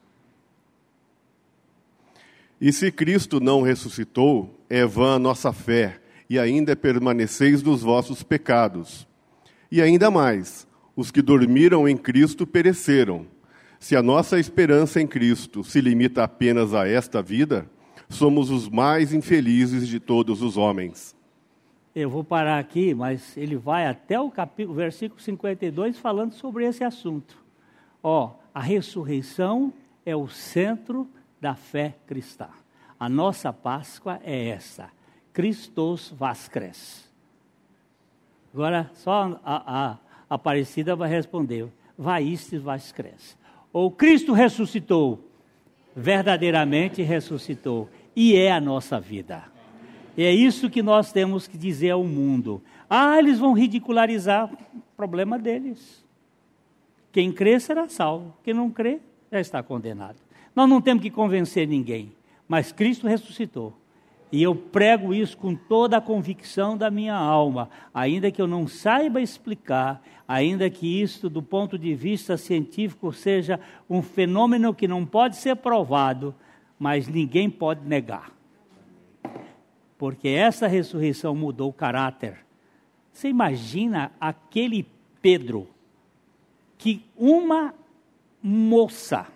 E 2.64 2.72
se 2.72 2.90
Cristo 2.90 3.40
não 3.40 3.60
ressuscitou, 3.60 4.58
é 4.70 4.86
vã 4.86 5.16
a 5.16 5.18
nossa 5.18 5.52
fé, 5.52 6.00
e 6.30 6.38
ainda 6.38 6.74
permaneceis 6.74 7.62
nos 7.62 7.82
vossos 7.82 8.22
pecados. 8.22 9.06
E 9.70 9.82
ainda 9.82 10.10
mais, 10.10 10.66
os 10.96 11.10
que 11.10 11.20
dormiram 11.20 11.86
em 11.86 11.94
Cristo 11.94 12.46
pereceram. 12.46 13.26
Se 13.78 13.94
a 13.94 14.02
nossa 14.02 14.40
esperança 14.40 14.98
em 14.98 15.06
Cristo 15.06 15.62
se 15.62 15.78
limita 15.78 16.24
apenas 16.24 16.72
a 16.72 16.88
esta 16.88 17.20
vida, 17.20 17.68
somos 18.08 18.48
os 18.48 18.66
mais 18.66 19.12
infelizes 19.12 19.86
de 19.86 20.00
todos 20.00 20.40
os 20.40 20.56
homens. 20.56 21.14
Eu 21.94 22.08
vou 22.08 22.24
parar 22.24 22.58
aqui, 22.58 22.94
mas 22.94 23.36
ele 23.36 23.56
vai 23.56 23.86
até 23.86 24.18
o 24.18 24.30
capítulo, 24.30 24.74
versículo 24.74 25.20
52 25.20 25.98
falando 25.98 26.32
sobre 26.32 26.64
esse 26.64 26.82
assunto. 26.82 27.36
Ó, 28.02 28.30
a 28.54 28.60
ressurreição 28.62 29.70
é 30.06 30.16
o 30.16 30.28
centro 30.28 31.06
da 31.44 31.54
fé 31.54 31.94
cristã. 32.06 32.48
A 32.98 33.06
nossa 33.06 33.52
Páscoa 33.52 34.18
é 34.24 34.48
essa. 34.48 34.88
Christos 35.30 36.10
Vascres. 36.16 37.06
Agora, 38.54 38.90
só 38.94 39.38
a, 39.44 39.90
a, 39.90 39.98
Aparecida 40.30 40.96
vai 40.96 41.10
responder. 41.10 41.68
Vaístes 41.98 42.62
Vascres. 42.62 43.36
Ou 43.74 43.90
Cristo 43.90 44.32
ressuscitou. 44.32 45.22
Verdadeiramente 45.94 47.02
ressuscitou. 47.02 47.90
E 48.16 48.34
é 48.36 48.50
a 48.50 48.58
nossa 48.58 48.98
vida. 48.98 49.44
E 50.16 50.24
é 50.24 50.32
isso 50.32 50.70
que 50.70 50.82
nós 50.82 51.12
temos 51.12 51.46
que 51.46 51.58
dizer 51.58 51.90
ao 51.90 52.04
mundo. 52.04 52.62
Ah, 52.88 53.18
eles 53.18 53.38
vão 53.38 53.52
ridicularizar. 53.52 54.50
Problema 54.96 55.38
deles. 55.38 56.02
Quem 57.12 57.30
crê 57.30 57.60
será 57.60 57.86
salvo. 57.86 58.34
Quem 58.42 58.54
não 58.54 58.70
crê 58.70 58.98
já 59.30 59.40
está 59.40 59.62
condenado. 59.62 60.23
Nós 60.54 60.68
não 60.68 60.80
temos 60.80 61.02
que 61.02 61.10
convencer 61.10 61.66
ninguém. 61.66 62.12
Mas 62.46 62.72
Cristo 62.72 63.06
ressuscitou. 63.06 63.74
E 64.30 64.42
eu 64.42 64.54
prego 64.54 65.14
isso 65.14 65.36
com 65.36 65.54
toda 65.54 65.96
a 65.96 66.00
convicção 66.00 66.76
da 66.76 66.90
minha 66.90 67.14
alma, 67.14 67.70
ainda 67.92 68.32
que 68.32 68.42
eu 68.42 68.48
não 68.48 68.66
saiba 68.66 69.20
explicar, 69.20 70.02
ainda 70.26 70.68
que 70.68 71.00
isso, 71.00 71.30
do 71.30 71.40
ponto 71.40 71.78
de 71.78 71.94
vista 71.94 72.36
científico, 72.36 73.12
seja 73.12 73.60
um 73.88 74.02
fenômeno 74.02 74.74
que 74.74 74.88
não 74.88 75.06
pode 75.06 75.36
ser 75.36 75.54
provado, 75.56 76.34
mas 76.78 77.06
ninguém 77.06 77.48
pode 77.48 77.86
negar. 77.86 78.32
Porque 79.96 80.28
essa 80.28 80.66
ressurreição 80.66 81.34
mudou 81.34 81.70
o 81.70 81.72
caráter. 81.72 82.38
Você 83.12 83.28
imagina 83.28 84.10
aquele 84.20 84.84
Pedro, 85.22 85.68
que 86.76 87.04
uma 87.16 87.72
moça 88.42 89.28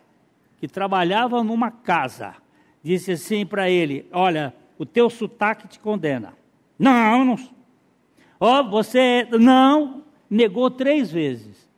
que 0.58 0.68
trabalhava 0.68 1.42
numa 1.42 1.70
casa, 1.70 2.34
disse 2.82 3.12
assim 3.12 3.46
para 3.46 3.70
ele: 3.70 4.06
Olha, 4.12 4.54
o 4.78 4.84
teu 4.84 5.08
sotaque 5.08 5.68
te 5.68 5.78
condena. 5.78 6.34
Não, 6.78 7.24
não. 7.24 7.36
Ó, 8.40 8.60
oh, 8.60 8.70
você 8.70 9.26
não 9.32 10.04
negou 10.30 10.70
três 10.70 11.10
vezes. 11.10 11.68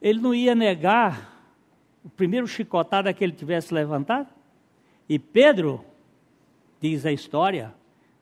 Ele 0.00 0.20
não 0.20 0.34
ia 0.34 0.54
negar 0.54 1.38
o 2.04 2.08
primeiro 2.08 2.46
chicotada 2.46 3.12
que 3.12 3.24
ele 3.24 3.32
tivesse 3.32 3.74
levantado? 3.74 4.28
E 5.08 5.18
Pedro, 5.18 5.84
diz 6.80 7.04
a 7.04 7.12
história, 7.12 7.74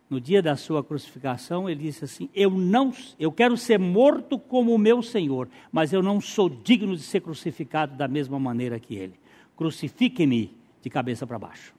no 0.09 0.21
dia 0.21 0.41
da 0.41 0.57
sua 0.57 0.85
crucificação, 0.85 1.69
ele 1.69 1.83
disse 1.83 2.05
assim: 2.05 2.29
Eu 2.35 2.51
não, 2.51 2.93
eu 3.19 3.33
quero 3.33 3.57
ser 3.57 3.79
morto 3.79 4.39
como 4.39 4.75
o 4.75 4.79
meu 4.79 5.03
Senhor, 5.03 5.49
mas 5.73 5.93
eu 5.93 6.03
não 6.03 6.21
sou 6.21 6.49
digno 6.49 6.97
de 6.97 7.03
ser 7.03 7.21
crucificado 7.21 7.97
da 7.97 8.07
mesma 8.07 8.39
maneira 8.39 8.79
que 8.79 8.95
ele 8.95 9.19
crucifique-me 9.57 10.55
de 10.83 10.91
cabeça 10.91 11.27
para 11.27 11.39
baixo. 11.39 11.75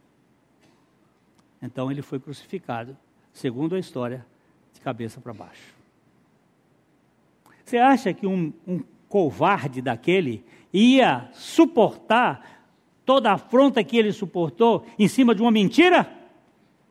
Então 1.62 1.92
ele 1.92 2.02
foi 2.02 2.20
crucificado, 2.20 2.98
segundo 3.32 3.76
a 3.76 3.80
história, 3.80 4.26
de 4.74 4.82
cabeça 4.82 5.22
para 5.22 5.34
baixo. 5.34 5.76
Você 7.64 7.78
acha 7.78 8.14
que 8.14 8.26
um, 8.26 8.52
um 8.68 8.82
covarde 9.08 9.82
daquele 9.82 10.44
ia 10.74 11.30
suportar 11.34 12.66
toda 13.06 13.30
a 13.30 13.34
afronta 13.34 13.84
que 13.84 13.98
ele 13.98 14.12
suportou 14.12 14.86
em 14.98 15.08
cima 15.08 15.34
de 15.34 15.42
uma 15.42 15.52
mentira? 15.52 16.12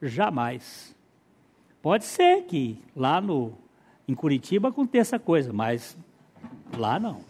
Jamais. 0.01 0.95
Pode 1.87 2.05
ser 2.05 2.43
que 2.47 2.82
lá 2.97 3.20
no, 3.20 3.53
em 4.09 4.14
Curitiba 4.16 4.70
aconteça 4.70 5.20
coisa, 5.20 5.53
mas 5.53 5.97
lá 6.76 6.99
não. 6.99 7.20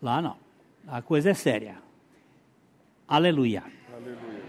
Lá 0.00 0.22
não. 0.22 0.38
A 0.88 1.02
coisa 1.02 1.28
é 1.28 1.34
séria. 1.34 1.76
Aleluia. 3.06 3.62
Aleluia. 3.92 4.42